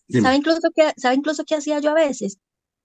[0.08, 2.38] ¿sabe incluso qué sabe incluso qué hacía yo a veces?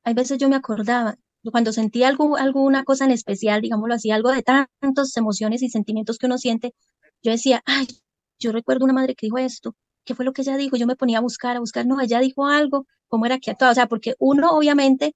[0.03, 1.15] Hay veces yo me acordaba,
[1.51, 6.17] cuando sentía algo, alguna cosa en especial, digámoslo así, algo de tantas emociones y sentimientos
[6.17, 6.73] que uno siente,
[7.21, 7.85] yo decía, ay,
[8.39, 10.77] yo recuerdo una madre que dijo esto, ¿qué fue lo que ella dijo?
[10.77, 13.73] Yo me ponía a buscar, a buscar, no, ella dijo algo, ¿cómo era que actuaba?
[13.73, 15.13] O sea, porque uno obviamente,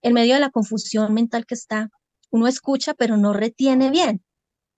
[0.00, 1.90] en medio de la confusión mental que está,
[2.30, 4.22] uno escucha, pero no retiene bien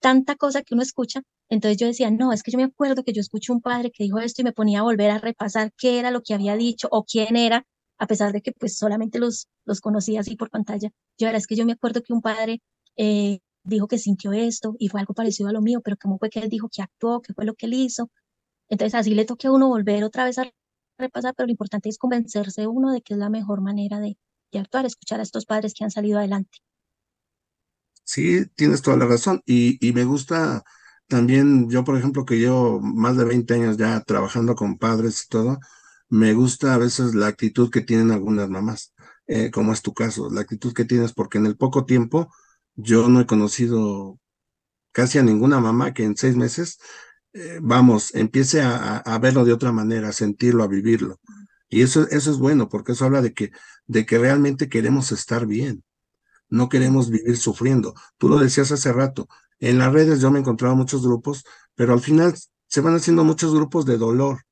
[0.00, 1.22] tanta cosa que uno escucha.
[1.48, 4.04] Entonces yo decía, no, es que yo me acuerdo que yo escuché un padre que
[4.04, 6.88] dijo esto y me ponía a volver a repasar qué era lo que había dicho
[6.90, 7.66] o quién era,
[7.98, 10.90] a pesar de que pues solamente los, los conocía así por pantalla.
[11.18, 12.60] Yo era, es que yo me acuerdo que un padre
[12.96, 16.30] eh, dijo que sintió esto y fue algo parecido a lo mío, pero cómo fue
[16.30, 18.10] que él dijo que actuó, qué fue lo que él hizo.
[18.68, 20.50] Entonces así le toque a uno volver otra vez a
[20.98, 24.18] repasar, pero lo importante es convencerse uno de que es la mejor manera de,
[24.52, 26.58] de actuar, escuchar a estos padres que han salido adelante.
[28.08, 29.42] Sí, tienes toda la razón.
[29.46, 30.64] Y, me gusta
[31.08, 35.28] también, yo por ejemplo, que llevo más de 20 años ya trabajando con padres y
[35.28, 35.58] todo,
[36.08, 38.94] me gusta a veces la actitud que tienen algunas mamás,
[39.26, 42.32] eh, como es tu caso, la actitud que tienes, porque en el poco tiempo
[42.76, 44.18] yo no he conocido
[44.92, 46.78] casi a ninguna mamá que en seis meses,
[47.34, 51.20] eh, vamos, empiece a, a, verlo de otra manera, a sentirlo, a vivirlo.
[51.68, 53.52] Y eso, eso es bueno, porque eso habla de que,
[53.86, 55.84] de que realmente queremos estar bien.
[56.48, 57.94] No queremos vivir sufriendo.
[58.18, 59.28] Tú lo decías hace rato.
[59.58, 62.34] En las redes yo me he encontrado muchos grupos, pero al final
[62.66, 64.42] se van haciendo muchos grupos de dolor,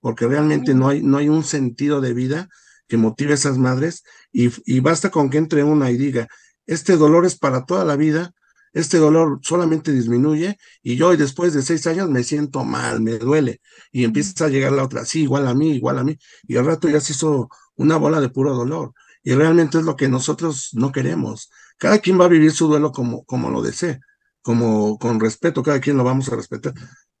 [0.00, 2.48] porque realmente no hay, no hay un sentido de vida
[2.88, 6.28] que motive a esas madres y, y basta con que entre una y diga,
[6.66, 8.32] este dolor es para toda la vida,
[8.72, 13.60] este dolor solamente disminuye y yo después de seis años me siento mal, me duele
[13.90, 16.66] y empieza a llegar la otra, sí, igual a mí, igual a mí y al
[16.66, 20.70] rato ya se hizo una bola de puro dolor y realmente es lo que nosotros
[20.72, 21.50] no queremos.
[21.78, 24.00] Cada quien va a vivir su duelo como, como lo desee,
[24.42, 26.74] como con respeto, cada quien lo vamos a respetar.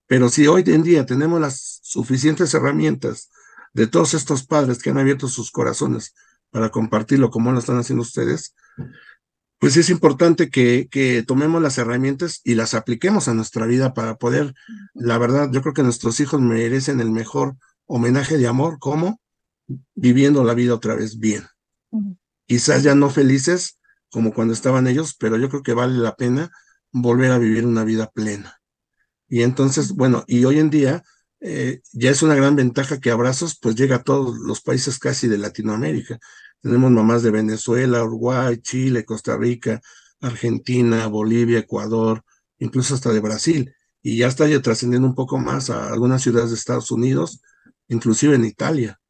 [0.06, 3.30] Pero si hoy en día tenemos las suficientes herramientas
[3.72, 6.14] de todos estos padres que han abierto sus corazones
[6.50, 8.54] para compartirlo como lo están haciendo ustedes,
[9.58, 14.16] pues es importante que, que, tomemos las herramientas y las apliquemos a nuestra vida para
[14.16, 14.54] poder,
[14.92, 17.54] la verdad, yo creo que nuestros hijos merecen el mejor
[17.86, 19.20] homenaje de amor, como
[19.94, 21.44] viviendo la vida otra vez bien.
[22.46, 23.78] Quizás ya no felices
[24.10, 26.50] como cuando estaban ellos, pero yo creo que vale la pena
[26.92, 28.60] volver a vivir una vida plena.
[29.28, 31.02] Y entonces, bueno, y hoy en día
[31.40, 35.28] eh, ya es una gran ventaja que Abrazos pues llega a todos los países casi
[35.28, 36.18] de Latinoamérica.
[36.60, 39.80] Tenemos mamás de Venezuela, Uruguay, Chile, Costa Rica,
[40.20, 42.22] Argentina, Bolivia, Ecuador,
[42.58, 43.74] incluso hasta de Brasil.
[44.02, 47.42] Y ya está ya trascendiendo un poco más a algunas ciudades de Estados Unidos,
[47.88, 49.00] inclusive en Italia.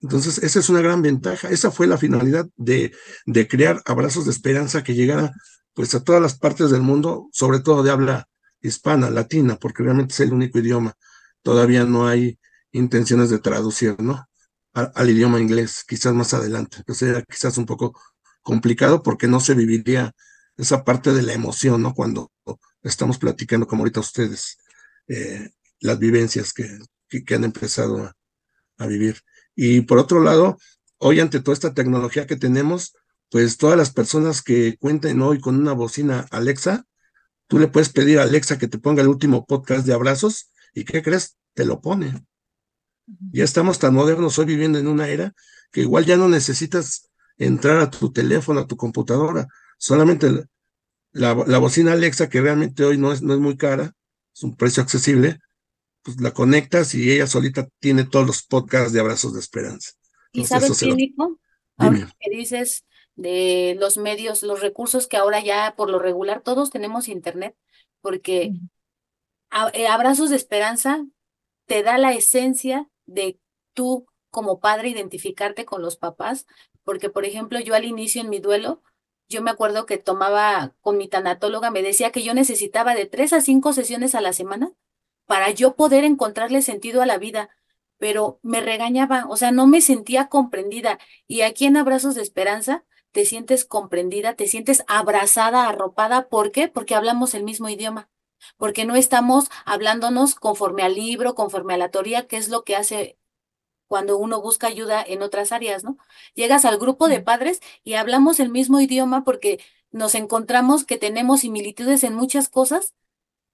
[0.00, 1.48] Entonces, esa es una gran ventaja.
[1.48, 2.92] Esa fue la finalidad de,
[3.24, 5.32] de crear abrazos de esperanza que llegara
[5.74, 8.28] pues a todas las partes del mundo, sobre todo de habla
[8.62, 10.94] hispana, latina, porque realmente es el único idioma.
[11.42, 12.38] Todavía no hay
[12.72, 14.26] intenciones de traducir, ¿no?
[14.72, 16.78] Al, idioma inglés, quizás más adelante.
[16.78, 17.98] Entonces era quizás un poco
[18.42, 20.12] complicado porque no se viviría
[20.56, 21.94] esa parte de la emoción, ¿no?
[21.94, 22.30] Cuando
[22.82, 24.58] estamos platicando, como ahorita ustedes,
[25.08, 26.78] eh, las vivencias que,
[27.08, 28.15] que, han empezado a,
[28.78, 29.20] a vivir.
[29.54, 30.58] Y por otro lado,
[30.98, 32.94] hoy ante toda esta tecnología que tenemos,
[33.30, 36.84] pues todas las personas que cuenten hoy con una bocina Alexa,
[37.48, 40.84] tú le puedes pedir a Alexa que te ponga el último podcast de abrazos y
[40.84, 41.36] ¿qué crees?
[41.54, 42.24] Te lo pone.
[43.32, 45.32] Ya estamos tan modernos hoy viviendo en una era
[45.72, 49.46] que igual ya no necesitas entrar a tu teléfono, a tu computadora,
[49.78, 50.46] solamente
[51.12, 53.92] la, la bocina Alexa, que realmente hoy no es, no es muy cara,
[54.34, 55.38] es un precio accesible,
[56.06, 59.90] pues la conectas y ella solita tiene todos los podcasts de Abrazos de Esperanza.
[60.30, 61.40] ¿Y sabes qué, Nico?
[61.76, 66.70] Ahora que dices de los medios, los recursos que ahora ya por lo regular todos
[66.70, 67.56] tenemos internet,
[68.02, 68.52] porque
[69.72, 71.04] eh, abrazos de esperanza
[71.66, 73.40] te da la esencia de
[73.74, 76.46] tú como padre identificarte con los papás,
[76.84, 78.80] porque por ejemplo yo al inicio en mi duelo,
[79.28, 83.32] yo me acuerdo que tomaba con mi tanatóloga, me decía que yo necesitaba de tres
[83.32, 84.72] a cinco sesiones a la semana
[85.26, 87.50] para yo poder encontrarle sentido a la vida,
[87.98, 90.98] pero me regañaba, o sea, no me sentía comprendida.
[91.26, 96.28] Y aquí en Abrazos de Esperanza te sientes comprendida, te sientes abrazada, arropada.
[96.28, 96.68] ¿Por qué?
[96.68, 98.10] Porque hablamos el mismo idioma,
[98.58, 102.76] porque no estamos hablándonos conforme al libro, conforme a la teoría, que es lo que
[102.76, 103.18] hace
[103.86, 105.96] cuando uno busca ayuda en otras áreas, ¿no?
[106.34, 109.60] Llegas al grupo de padres y hablamos el mismo idioma porque
[109.90, 112.94] nos encontramos que tenemos similitudes en muchas cosas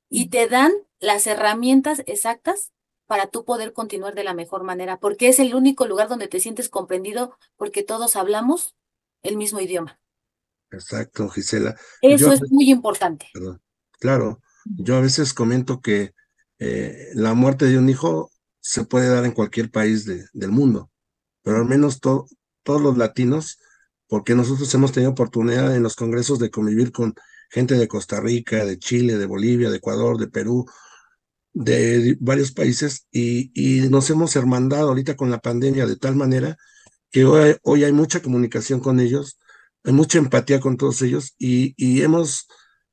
[0.09, 2.73] y te dan las herramientas exactas
[3.07, 6.41] para tú poder continuar de la mejor manera, porque es el único lugar donde te
[6.41, 8.75] sientes comprendido porque todos hablamos
[9.23, 10.01] el mismo idioma.
[10.71, 11.77] Exacto, Gisela.
[12.01, 13.27] Eso es muy importante.
[13.99, 16.15] Claro, yo a veces comento que
[16.59, 20.91] eh, la muerte de un hijo se puede dar en cualquier país del mundo,
[21.43, 22.31] pero al menos todos
[22.81, 23.59] los latinos,
[24.07, 27.15] porque nosotros hemos tenido oportunidad en los congresos de convivir con
[27.51, 30.65] gente de Costa Rica, de Chile, de Bolivia, de Ecuador, de Perú,
[31.53, 36.57] de varios países, y, y nos hemos hermandado ahorita con la pandemia de tal manera
[37.11, 39.39] que hoy, hoy hay mucha comunicación con ellos,
[39.85, 42.47] hay mucha empatía con todos ellos, y, y hemos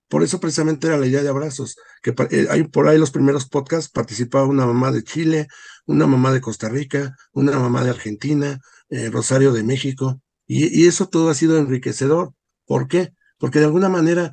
[0.10, 3.48] por eso precisamente era la idea de abrazos, que eh, hay por ahí los primeros
[3.48, 5.48] podcasts participaba una mamá de Chile,
[5.86, 11.08] una mamá de Costa Rica, una mamá de Argentina, eh, Rosario de México, y, eso
[11.08, 12.34] todo ha sido enriquecedor.
[12.66, 13.14] ¿Por qué?
[13.38, 14.32] Porque de alguna manera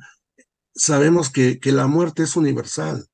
[0.73, 3.07] sabemos que, que la muerte es universal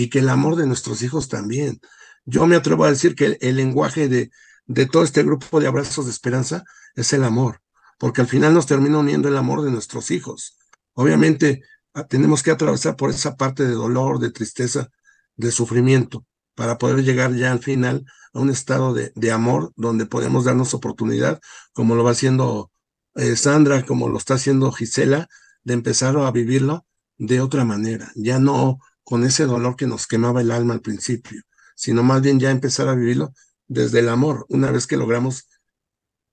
[0.00, 1.80] y que el amor de nuestros hijos también.
[2.24, 4.30] Yo me atrevo a decir que el, lenguaje de,
[4.66, 7.60] de todo este grupo de abrazos de esperanza es el amor,
[7.98, 10.56] porque al final nos termina uniendo el amor de nuestros hijos.
[10.94, 14.90] Obviamente Ah, tenemos que atravesar por esa parte de dolor, de tristeza,
[15.36, 20.06] de sufrimiento, para poder llegar ya al final a un estado de, de amor donde
[20.06, 21.40] podemos darnos oportunidad,
[21.72, 22.70] como lo va haciendo
[23.16, 25.26] eh, Sandra, como lo está haciendo Gisela,
[25.64, 26.86] de empezar a vivirlo
[27.18, 31.42] de otra manera, ya no con ese dolor que nos quemaba el alma al principio,
[31.74, 33.32] sino más bien ya empezar a vivirlo
[33.68, 35.48] desde el amor, una vez que logramos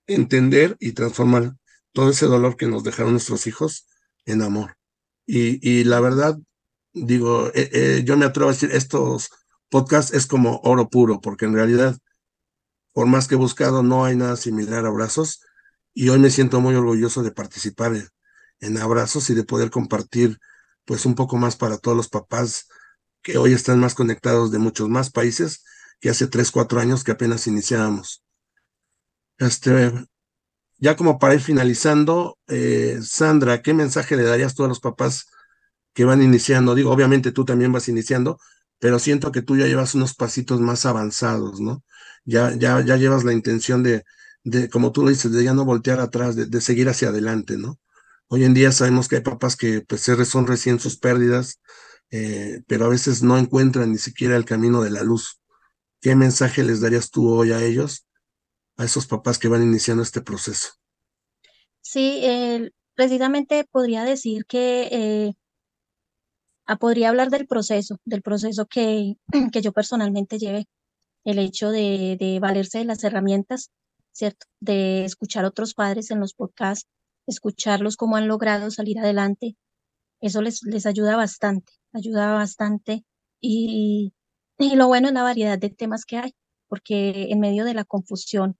[0.06, 1.54] entender y transformar
[1.92, 3.86] todo ese dolor que nos dejaron nuestros hijos
[4.26, 4.76] en amor.
[5.26, 6.38] Y, la verdad,
[6.94, 9.30] digo, eh, eh, yo me atrevo a decir, estos
[9.68, 11.98] podcasts es como oro puro, porque en realidad,
[12.92, 15.42] por más que he buscado, no hay nada similar a Abrazos.
[15.92, 17.92] Y hoy me siento muy orgulloso de participar
[18.60, 20.38] en, Abrazos y de poder compartir,
[20.88, 22.68] pues, un poco más para todos los papás
[23.22, 25.62] que hoy están más conectados de muchos más países
[26.00, 28.24] que hace tres, cuatro años que apenas iniciábamos.
[29.38, 29.92] Este,
[30.78, 35.26] ya como para ir finalizando, eh, Sandra, ¿qué mensaje le darías tú a los papás
[35.94, 36.74] que van iniciando?
[36.74, 38.38] Digo, obviamente tú también vas iniciando,
[38.78, 41.84] pero siento que tú ya llevas unos pasitos más avanzados, ¿no?
[42.24, 44.04] Ya, ya, ya llevas la intención de,
[44.44, 47.78] de, como tú lo dices, de ya no voltear atrás, de, seguir hacia adelante, ¿no?
[48.30, 51.60] Hoy en día sabemos que hay papás que pues son recién sus pérdidas,
[52.10, 55.40] eh, pero a veces no encuentran ni siquiera el camino de la luz.
[56.00, 58.06] ¿Qué mensaje les darías tú hoy a ellos
[58.76, 60.68] a esos papás que van iniciando este proceso?
[61.80, 62.22] Sí,
[62.94, 65.32] precisamente podría decir que eh,
[66.66, 69.14] ah, podría hablar del proceso, del proceso que,
[69.52, 70.66] que yo personalmente llevé,
[71.24, 73.70] el hecho de, de, valerse de las herramientas,
[74.12, 74.46] ¿cierto?
[74.60, 76.88] De escuchar a otros padres en los podcasts,
[77.28, 79.56] escucharlos cómo han logrado salir adelante.
[80.20, 83.04] Eso les, les ayuda bastante, ayuda bastante.
[83.40, 84.14] Y,
[84.58, 86.34] y lo bueno es la variedad de temas que hay,
[86.68, 88.58] porque en medio de la confusión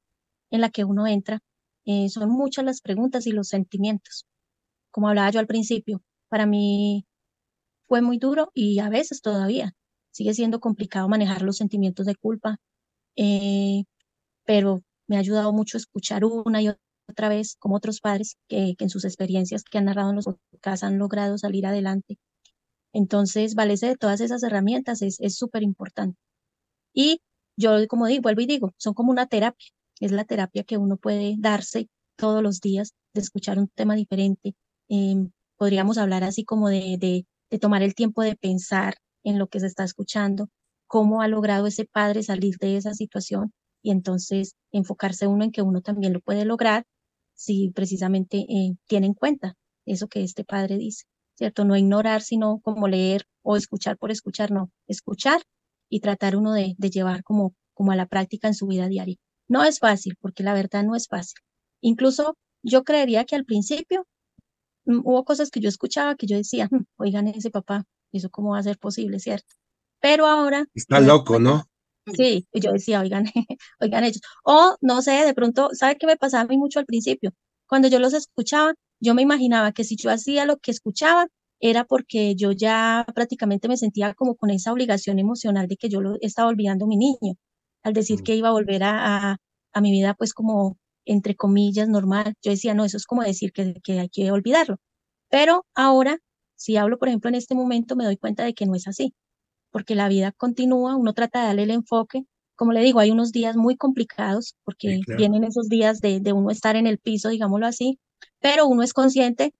[0.50, 1.40] en la que uno entra,
[1.86, 4.26] eh, son muchas las preguntas y los sentimientos.
[4.90, 7.06] Como hablaba yo al principio, para mí
[7.88, 9.74] fue muy duro y a veces todavía
[10.10, 12.58] sigue siendo complicado manejar los sentimientos de culpa,
[13.16, 13.84] eh,
[14.44, 16.68] pero me ha ayudado mucho escuchar una y
[17.08, 20.84] otra vez como otros padres que, en sus experiencias que han narrado en los podcasts
[20.84, 22.18] han logrado salir adelante.
[22.92, 26.18] Entonces, valerse de todas esas herramientas es súper importante.
[26.94, 27.20] Y
[27.56, 29.68] yo, como digo, vuelvo y digo, son como una terapia
[30.00, 34.54] es la terapia que uno puede darse todos los días de escuchar un tema diferente.
[34.88, 39.48] Em, podríamos hablar así como de, de, de tomar el tiempo de pensar en lo
[39.48, 40.48] que se está escuchando,
[40.86, 43.52] cómo ha logrado ese padre salir de esa situación
[43.82, 46.84] y entonces enfocarse uno en que uno también lo puede lograr
[47.38, 49.54] si precisamente eh, tiene en cuenta
[49.86, 51.04] eso que este padre dice,
[51.36, 51.64] ¿cierto?
[51.64, 55.40] No ignorar, sino como leer o escuchar por escuchar, no, escuchar
[55.88, 59.16] y tratar uno de, de llevar como, como a la práctica en su vida diaria.
[59.46, 61.36] No es fácil, porque la verdad no es fácil.
[61.80, 64.04] Incluso yo creería que al principio
[64.84, 68.50] mm, hubo cosas que yo escuchaba que yo decía, "Mm, oigan ese papá, ¿eso cómo
[68.50, 69.54] va a ser posible, cierto?
[70.00, 71.64] Pero ahora Está loco, ¿no?
[72.14, 73.24] Sí, y yo decía, oigan,
[73.80, 74.20] oigan ellos.
[74.44, 77.32] O no sé, de pronto, ¿sabe qué me pasaba a mí mucho al principio?
[77.66, 81.26] Cuando yo los escuchaba, yo me imaginaba que si yo hacía lo que escuchaba,
[81.60, 86.00] era porque yo ya prácticamente me sentía como con esa obligación emocional de que yo
[86.00, 87.34] lo estaba olvidando a mi niño,
[87.82, 88.22] al decir Mm.
[88.22, 89.36] que iba a volver a, a,
[89.72, 92.34] a mi vida pues como entre comillas normal.
[92.42, 94.76] Yo decía, no, eso es como decir que, que hay que olvidarlo.
[95.30, 96.18] Pero ahora,
[96.56, 99.14] si hablo, por ejemplo, en este momento, me doy cuenta de que no es así,
[99.70, 102.24] porque la vida continúa, uno trata de darle el enfoque.
[102.56, 105.28] Como le digo, hay unos días muy complicados Sí, porque claro.
[105.28, 107.98] vienen esos días de, de uno estar en el piso, digámoslo así,
[108.40, 109.54] pero uno es consciente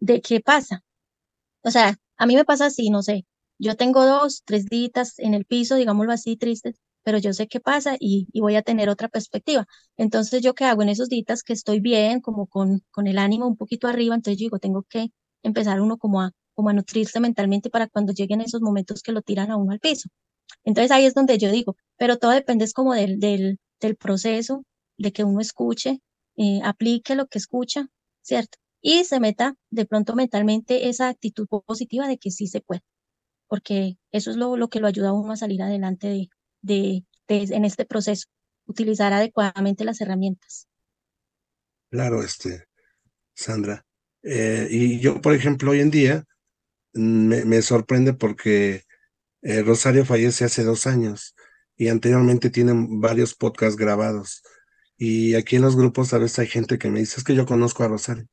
[0.00, 0.82] de qué pasa.
[1.62, 3.26] O sea, a mí me pasa así, no sé,
[3.58, 7.60] yo tengo dos, tres días en el piso, digámoslo así, tristes, pero yo sé qué
[7.60, 9.66] pasa y, y voy a tener otra perspectiva.
[9.96, 13.46] Entonces, ¿yo qué hago en esos días que estoy bien, como con, con el ánimo
[13.46, 14.14] un poquito arriba?
[14.14, 15.08] Entonces, yo digo, tengo que
[15.42, 19.22] empezar uno como a, como a nutrirse mentalmente para cuando lleguen esos momentos que lo
[19.22, 20.08] tiran a uno al piso.
[20.64, 24.64] Entonces, ahí es donde yo digo, pero todo depende es como del, del, del proceso,
[24.98, 26.00] de que uno escuche,
[26.36, 27.88] eh, aplique lo que escucha,
[28.22, 28.58] ¿cierto?
[28.80, 32.82] Y se meta de pronto mentalmente esa actitud positiva de que sí se puede,
[33.48, 36.28] porque eso es lo, lo que lo ayuda a uno a salir adelante de,
[36.62, 38.26] de, en este proceso,
[38.66, 40.68] utilizar adecuadamente las herramientas.
[41.90, 42.64] Claro, este,
[43.34, 43.84] Sandra.
[44.22, 46.24] Eh, y yo, por ejemplo, hoy en día
[46.96, 48.82] me, me sorprende porque
[49.42, 51.34] eh, Rosario fallece hace dos años
[51.76, 54.42] y anteriormente tienen varios podcasts grabados.
[54.98, 57.46] Y aquí en los grupos a veces hay gente que me dice, es que yo
[57.46, 58.26] conozco a Rosario.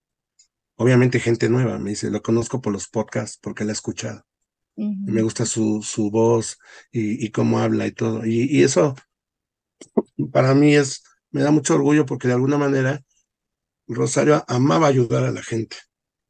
[0.76, 4.24] Obviamente gente nueva, me dice, lo conozco por los podcasts porque la he escuchado.
[4.76, 6.58] Me gusta su, su voz
[6.92, 8.26] y, y cómo habla y todo.
[8.26, 8.96] Y, y eso
[10.32, 13.02] para mí es, me da mucho orgullo porque de alguna manera
[13.88, 15.78] Rosario amaba ayudar a la gente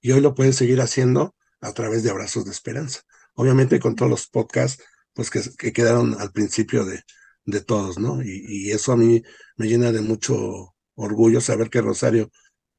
[0.01, 3.01] y hoy lo puede seguir haciendo a través de Abrazos de Esperanza.
[3.36, 4.84] Obviamente con todos los podcasts,
[5.14, 7.01] pues que, que quedaron al principio de,
[7.45, 8.22] de todos, ¿no?
[8.22, 9.24] Y, y eso a mí
[9.55, 12.30] me llena de mucho orgullo saber que Rosario,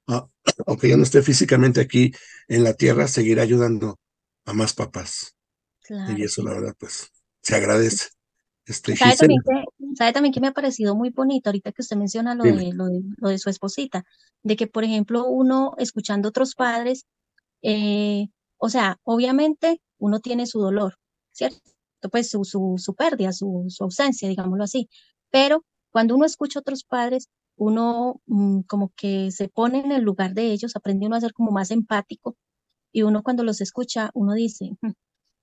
[0.07, 0.27] ah,
[0.67, 2.13] aunque ya no esté físicamente aquí
[2.49, 3.99] en la tierra, seguirá ayudando
[4.45, 5.35] a más papás.
[5.83, 6.47] Y Claro, eso, sí.
[6.47, 7.11] la verdad, pues
[7.43, 8.09] se agradece.
[8.67, 11.97] Este, ¿Sabe también que, sabe también que me ha parecido muy bonito ahorita que usted
[11.97, 14.05] menciona lo de, lo de, lo de su esposita,
[14.43, 17.05] de que, por ejemplo, uno escuchando otros padres,
[17.61, 18.29] eh,
[18.65, 20.95] o sea, obviamente uno tiene su dolor,
[21.33, 21.61] ¿cierto?
[22.11, 24.89] Pues su, su, su pérdida, su, su ausencia, digámoslo así.
[25.31, 30.03] Pero cuando uno escucha a otros padres, uno mm, como que se pone en el
[30.03, 32.37] lugar de ellos, aprende uno a ser como más empático
[32.93, 34.93] y uno cuando los escucha, uno dice, "Mm,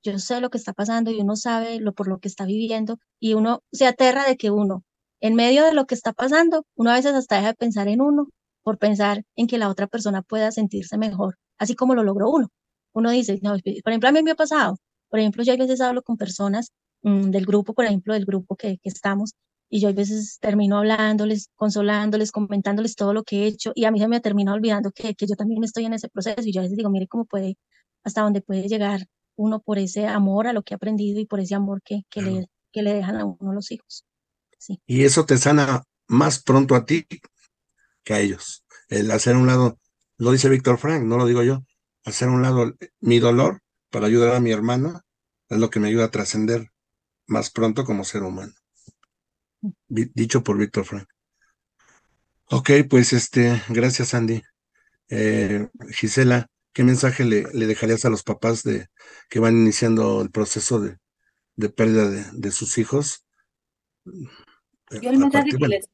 [0.04, 2.98] yo sé lo que está pasando y uno sabe lo por lo que está viviendo
[3.20, 4.84] y uno se aterra de que uno,
[5.22, 8.02] en medio de lo que está pasando, uno a veces hasta deja de pensar en
[8.02, 8.28] uno
[8.64, 12.50] por pensar en que la otra persona pueda sentirse mejor, así como lo logró uno.
[12.94, 13.52] Uno dice, no,
[13.84, 14.78] por ejemplo, a mí me ha pasado,
[15.10, 16.72] por ejemplo, yo a veces hablo con personas
[17.04, 19.34] mm, del grupo, por ejemplo, del grupo que, que estamos,
[19.70, 23.92] y yo a veces termino hablándoles, consolándoles, comentándoles todo lo que he hecho, y a
[23.92, 26.60] mí se me termina olvidando que, que yo también estoy en ese proceso, y yo
[26.62, 27.58] a veces digo, mire cómo puede,
[28.04, 31.40] hasta dónde puede llegar uno por ese amor a lo que ha aprendido y por
[31.40, 32.40] ese amor que, que, Claro.
[32.40, 34.06] le, que le dejan a uno los hijos.
[34.58, 37.06] Sí, Y eso te sana más pronto a ti
[38.04, 38.64] que a ellos.
[38.90, 39.80] El hacer un lado,
[40.18, 41.64] lo dice Víctor Frank, no lo digo yo,
[42.04, 45.02] hacer un lado mi dolor para ayudar a mi hermana
[45.50, 46.72] es lo que me ayuda a trascender
[47.28, 48.54] más pronto como ser humano.
[49.88, 51.08] Dicho por Víctor Frank.
[52.46, 54.42] Ok, pues este, gracias Andy.
[55.10, 58.88] Eh, Gisela, ¿qué mensaje le, le dejarías a los papás de
[59.30, 60.98] que van iniciando el proceso de,
[61.56, 63.26] de pérdida de, de sus hijos?
[64.06, 65.86] Yo el mensaje que les,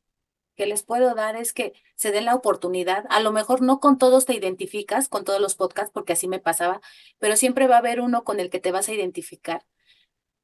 [0.57, 3.05] que les puedo dar es que se den la oportunidad.
[3.09, 6.39] A lo mejor no con todos te identificas, con todos los podcasts, porque así me
[6.39, 6.81] pasaba,
[7.19, 9.65] pero siempre va a haber uno con el que te vas a identificar.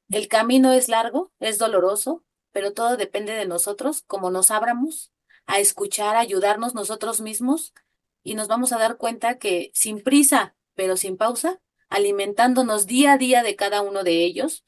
[0.08, 5.12] El camino es largo, es doloroso, pero todo depende de nosotros, como nos abramos
[5.46, 7.74] a escuchar, a ayudarnos nosotros mismos
[8.22, 13.18] y nos vamos a dar cuenta que sin prisa, pero sin pausa, alimentándonos día a
[13.18, 14.64] día de cada uno de ellos,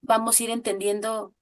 [0.00, 1.34] vamos a ir entendiendo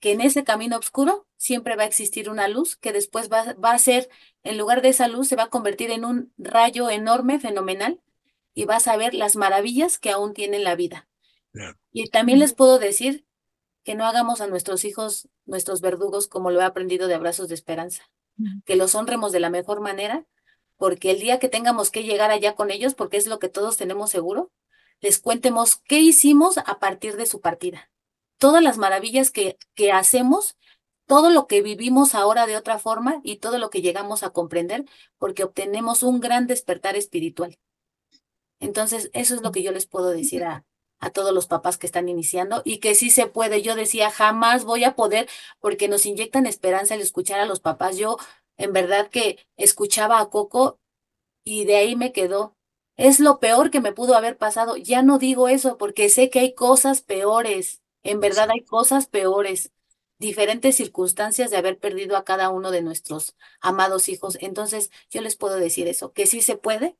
[0.00, 3.72] que en ese camino oscuro siempre va a existir una luz que después va, va
[3.72, 4.08] a ser,
[4.42, 8.00] en lugar de esa luz, se va a convertir en un rayo enorme, fenomenal,
[8.54, 11.08] y vas a ver las maravillas que aún tiene la vida.
[11.92, 13.26] Y también les puedo decir
[13.84, 17.54] que no hagamos a nuestros hijos nuestros verdugos como lo he aprendido de Abrazos de
[17.54, 18.10] Esperanza,
[18.64, 20.26] que los honremos de la mejor manera,
[20.76, 23.76] porque el día que tengamos que llegar allá con ellos, porque es lo que todos
[23.76, 24.52] tenemos seguro,
[25.00, 27.90] les cuentemos qué hicimos a partir de su partida.
[28.38, 30.56] Todas las maravillas que, que hacemos
[31.06, 34.84] todo lo que vivimos ahora de otra forma y todo lo que llegamos a comprender
[35.18, 37.58] porque obtenemos un gran despertar espiritual.
[38.60, 40.64] Entonces, eso es lo que yo les puedo decir a,
[41.00, 43.62] a todos los papás que están iniciando y que sí se puede.
[43.62, 45.28] Yo decía, jamás voy a poder
[45.60, 47.96] porque nos inyectan esperanza al escuchar a los papás.
[47.96, 48.16] Yo
[48.56, 50.80] en verdad que escuchaba a Coco
[51.44, 52.56] y de ahí me quedó.
[52.96, 54.76] Es lo peor que me pudo haber pasado.
[54.76, 57.82] Ya no digo eso porque sé que hay cosas peores.
[58.02, 59.72] En verdad hay cosas peores.
[60.18, 64.36] Diferentes circunstancias de haber perdido a cada uno de nuestros amados hijos.
[64.40, 66.96] Entonces, yo les puedo decir eso, que sí se puede.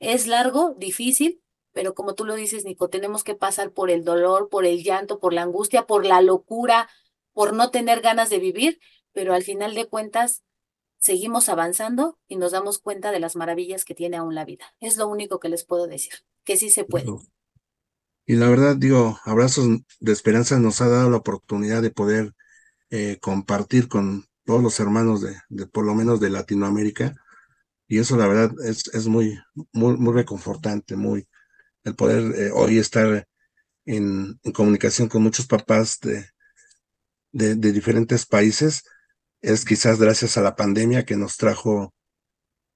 [0.00, 4.48] Es largo, difícil, pero como tú lo dices, Nico, tenemos que pasar por el dolor,
[4.48, 6.88] por el llanto, por la angustia, por la locura,
[7.32, 8.80] por no tener ganas de vivir,
[9.12, 10.42] pero al final de cuentas
[10.98, 14.74] seguimos avanzando y nos damos cuenta de las maravillas que tiene aún la vida.
[14.80, 16.12] Es lo único que les puedo decir,
[16.44, 17.12] que sí se puede.
[18.30, 19.66] Y la verdad, digo, Abrazos
[19.98, 22.32] de Esperanza nos ha dado la oportunidad de poder
[22.90, 27.16] eh, compartir con todos los hermanos de, por lo menos de Latinoamérica.
[27.88, 29.36] Y eso, la verdad, es, es muy,
[29.72, 31.26] muy, muy reconfortante, muy,
[31.82, 33.26] el poder eh, hoy estar
[33.84, 36.24] en, comunicación con muchos papás de,
[37.32, 38.84] de, de diferentes países
[39.40, 41.92] es quizás gracias a la pandemia que nos trajo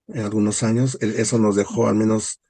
[0.09, 0.99] en algunos años.
[1.01, 2.41] Eso nos dejó al menos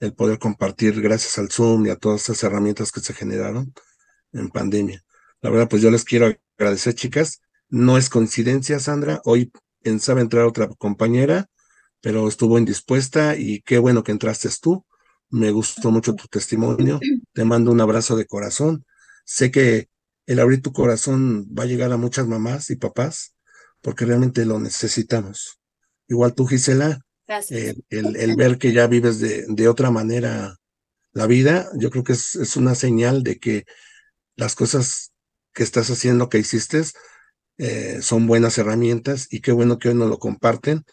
[0.00, 3.72] el poder compartir gracias al Zoom y a todas esas herramientas que se generaron
[4.32, 5.04] en pandemia.
[5.40, 7.40] La verdad, pues yo les quiero agradecer, chicas.
[7.68, 9.20] No es coincidencia, Sandra.
[9.24, 11.46] Hoy pensaba entrar otra compañera,
[12.00, 14.84] pero estuvo indispuesta y qué bueno que entraste tú.
[15.30, 17.00] Me gustó mucho tu testimonio.
[17.32, 18.84] Te mando un abrazo de corazón.
[19.24, 19.88] Sé que
[20.26, 23.34] el abrir tu corazón va a llegar a muchas mamás y papás
[23.80, 25.60] porque realmente lo necesitamos.
[26.08, 27.84] Igual tú, Gisela, el,
[28.16, 30.56] el, ver que ya vives de, de, otra manera
[31.12, 33.64] la vida, yo creo que es, es, una señal de que
[34.36, 35.12] las cosas
[35.52, 36.82] que estás haciendo, que hiciste,
[37.58, 40.84] eh, son buenas herramientas y qué bueno que hoy nos lo comparten,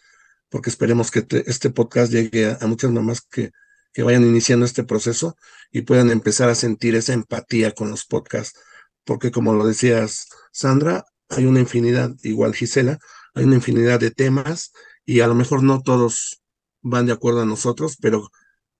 [0.48, 3.50] porque esperemos que te, este podcast llegue a, a muchas mamás que,
[3.92, 5.36] que vayan iniciando este proceso
[5.70, 8.58] y puedan empezar a sentir esa empatía con los podcasts,
[9.04, 12.98] porque como lo decías, Sandra, hay una infinidad, igual Gisela,
[13.34, 14.72] hay una infinidad de temas
[15.04, 16.42] y a lo mejor no todos
[16.82, 18.30] van de acuerdo a nosotros, pero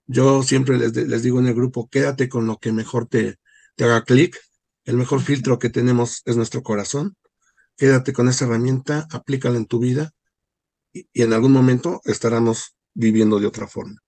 [0.07, 3.39] yo siempre les, les digo en el grupo, quédate con lo que mejor te,
[3.75, 4.37] te haga clic.
[4.83, 7.15] El mejor filtro que tenemos es nuestro corazón.
[7.77, 10.11] Quédate con esa herramienta, aplícala en tu vida
[10.93, 13.99] y, y en algún momento estaremos viviendo de otra forma.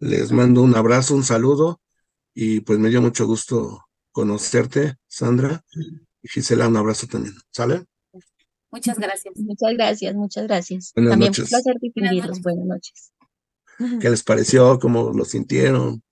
[0.00, 1.80] Les mando un abrazo, un saludo
[2.34, 5.62] y pues me dio mucho gusto conocerte, Sandra,
[6.22, 7.34] Gisela, un abrazo también.
[7.50, 7.84] ¿Sale?
[8.70, 9.34] Muchas gracias.
[9.36, 10.92] Muchas gracias, muchas gracias.
[10.94, 11.44] Buenas también noches.
[11.44, 12.40] un placer distinguirlos.
[12.40, 13.12] Buenas noches.
[14.00, 14.78] ¿Qué les pareció?
[14.78, 16.02] ¿Cómo lo sintieron?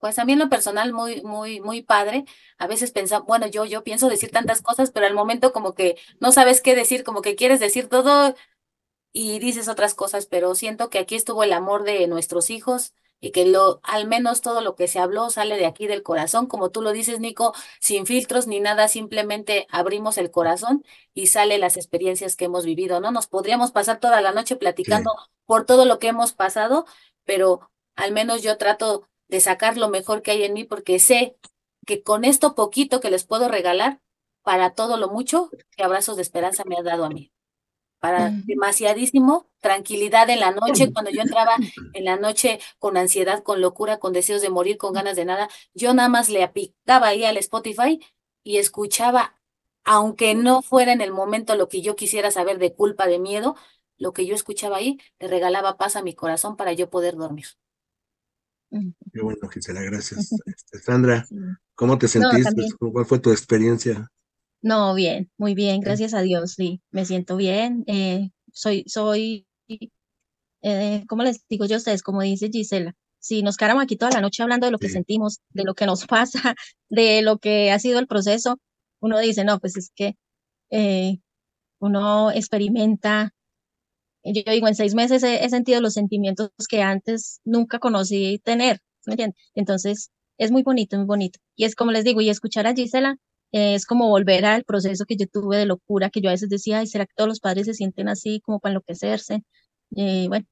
[0.00, 2.24] Pues a mí en lo personal muy, muy, muy padre.
[2.58, 5.96] A veces pensamos, bueno, yo, yo pienso decir tantas cosas, pero al momento como que
[6.20, 8.34] no sabes qué decir, como que quieres decir todo
[9.12, 13.32] y dices otras cosas, pero siento que aquí estuvo el amor de nuestros hijos, y
[13.32, 16.70] que lo, al menos todo lo que se habló sale de aquí del corazón, como
[16.70, 21.76] tú lo dices, Nico, sin filtros ni nada, simplemente abrimos el corazón y sale las
[21.76, 23.10] experiencias que hemos vivido, ¿no?
[23.10, 25.30] Nos podríamos pasar toda la noche platicando sí.
[25.46, 26.86] por todo lo que hemos pasado,
[27.24, 31.36] pero al menos yo trato de sacar lo mejor que hay en mí porque sé
[31.86, 34.00] que con esto poquito que les puedo regalar,
[34.42, 37.32] para todo lo mucho que Abrazos de Esperanza me ha dado a mí
[37.98, 41.56] para demasiadísimo tranquilidad en la noche, cuando yo entraba
[41.92, 45.48] en la noche con ansiedad, con locura, con deseos de morir, con ganas de nada,
[45.74, 48.00] yo nada más le aplicaba ahí al Spotify
[48.44, 49.34] y escuchaba,
[49.84, 53.56] aunque no fuera en el momento lo que yo quisiera saber de culpa, de miedo,
[53.96, 57.46] lo que yo escuchaba ahí le regalaba paz a mi corazón para yo poder dormir.
[58.70, 60.30] Qué bueno, Gisela, gracias.
[60.44, 61.26] Este, Sandra,
[61.74, 62.66] ¿cómo te sentiste?
[62.80, 64.10] No, ¿Cuál fue tu experiencia?
[64.62, 67.84] No, bien, muy bien, gracias a Dios, sí, me siento bien.
[67.86, 69.46] Eh, soy, soy,
[70.62, 72.02] eh, ¿cómo les digo yo a ustedes?
[72.02, 74.94] Como dice Gisela, si nos quedáramos aquí toda la noche hablando de lo que sí.
[74.94, 76.54] sentimos, de lo que nos pasa,
[76.88, 78.58] de lo que ha sido el proceso,
[79.00, 80.16] uno dice, no, pues es que
[80.70, 81.18] eh,
[81.80, 83.32] uno experimenta.
[84.24, 88.80] Yo digo, en seis meses he, he, sentido los sentimientos que antes nunca conocí tener,
[89.06, 89.40] ¿me entiendes?
[89.54, 91.40] Entonces, es muy bonito, muy bonito.
[91.56, 93.18] Y es como les digo, y escuchar a Gisela,
[93.52, 96.48] eh, es como volver al proceso que yo tuve de locura, que yo a veces
[96.50, 99.42] decía, ay, ¿será que todos los padres se sienten así como para enloquecerse?
[99.96, 100.46] Eh, bueno,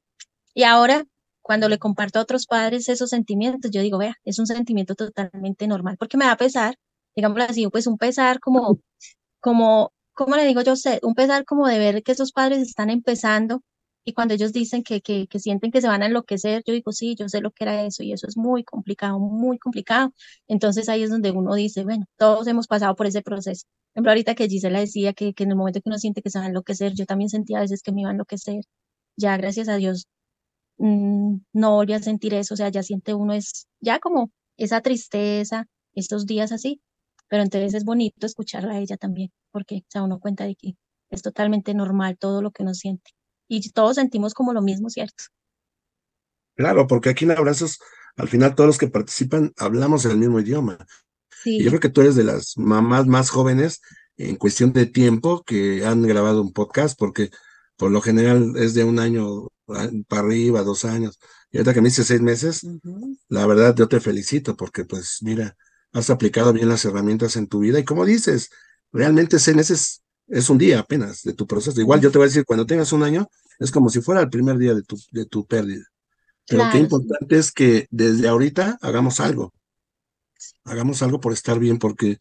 [0.54, 1.04] y ahora
[1.42, 5.66] cuando le comparto a otros padres esos sentimientos, yo digo, vea, es un sentimiento totalmente
[5.68, 6.76] normal, porque me da pesar,
[7.14, 8.80] digámoslo así, pues un pesar como,
[9.40, 10.74] como, ¿cómo le digo yo?
[11.02, 13.62] Un pesar como de ver que esos padres están empezando
[14.08, 16.92] Y cuando ellos dicen que, que, que, sienten que se van a enloquecer, yo digo,
[16.92, 20.12] sí, yo sé lo que era eso y eso es muy complicado, muy complicado.
[20.46, 23.66] Entonces ahí es donde uno dice, bueno, todos hemos pasado por ese proceso.
[23.92, 26.30] Por ejemplo, ahorita que Gisela decía que, que en el momento que uno siente que
[26.30, 28.62] se va a enloquecer, yo también sentía a veces que me iba a enloquecer.
[29.16, 30.06] Ya, gracias a Dios,
[30.78, 34.80] mmm, no volví a sentir eso, o sea, ya siente uno es, ya como esa
[34.82, 36.80] tristeza, estos días así,
[37.28, 40.76] pero entonces es bonito escucharla a ella también, porque da uno cuenta de que
[41.10, 43.12] es totalmente normal todo lo que uno siente
[43.48, 45.24] y todos sentimos como lo mismo, ¿cierto?
[46.56, 47.78] Claro, porque aquí en Abrazos,
[48.16, 50.78] al final todos los que participan hablamos el mismo idioma.
[51.42, 51.58] Sí.
[51.58, 53.80] Y yo creo que tú eres de las mamás más jóvenes
[54.16, 57.30] en cuestión de tiempo que han grabado un podcast, porque
[57.76, 61.18] por lo general es de un año para arriba, dos años.
[61.50, 63.18] Y ahorita que me dices seis meses, uh -huh.
[63.28, 65.56] la verdad yo te felicito, porque pues mira,
[65.92, 68.50] has aplicado bien las herramientas en tu vida y como dices,
[68.92, 71.80] realmente seis meses es un día apenas de tu proceso.
[71.80, 74.30] Igual yo te voy a decir, cuando tengas un año, es como si fuera el
[74.30, 75.84] primer día de tu, de tu pérdida.
[76.46, 76.72] Pero claro.
[76.72, 79.52] qué importante es que desde ahorita hagamos algo.
[80.64, 82.18] Hagamos algo por estar bien, porque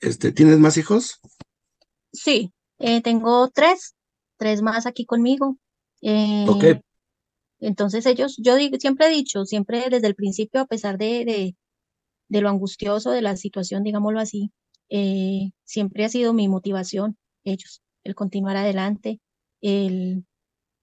[0.00, 1.20] este, ¿tienes más hijos?
[2.12, 3.94] Sí, eh, tengo tres,
[4.36, 5.58] tres más aquí conmigo.
[6.02, 6.64] Eh, ok.
[7.60, 11.56] Entonces ellos, yo digo, siempre he dicho, siempre desde el principio, a pesar de, de,
[12.28, 14.50] de lo angustioso de la situación, digámoslo así,
[14.88, 19.20] eh, siempre ha sido mi motivación ellos, el continuar adelante.
[19.60, 20.24] El...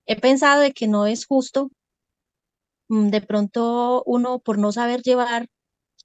[0.05, 1.71] He pensado de que no es justo,
[2.89, 5.47] mm, de pronto uno por no saber llevar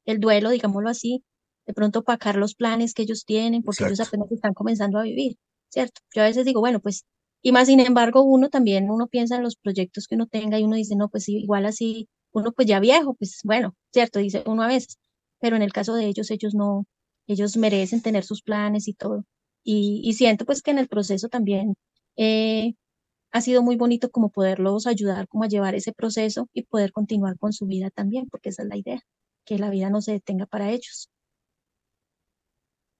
[0.04, 1.24] el duelo, digámoslo así,
[1.66, 3.94] de pronto opacar los planes que ellos tienen, porque Exacto.
[3.94, 5.36] ellos apenas están comenzando a vivir,
[5.68, 6.00] ¿cierto?
[6.14, 7.04] Yo a veces digo, bueno, pues,
[7.42, 10.64] y más sin embargo, uno también, uno piensa en los proyectos que uno tenga y
[10.64, 14.18] uno dice, no, pues igual así, uno pues ya viejo, pues bueno, ¿cierto?
[14.18, 14.98] Dice uno a veces,
[15.40, 16.86] pero en el caso de ellos, ellos no,
[17.26, 19.24] ellos merecen tener sus planes y todo.
[19.64, 21.74] Y, y siento pues que en el proceso también
[22.16, 22.74] eh,
[23.32, 27.38] ha sido muy bonito como poderlos ayudar como a llevar ese proceso y poder continuar
[27.38, 29.00] con su vida también, porque esa es la idea,
[29.46, 31.10] que la vida no se detenga para ellos.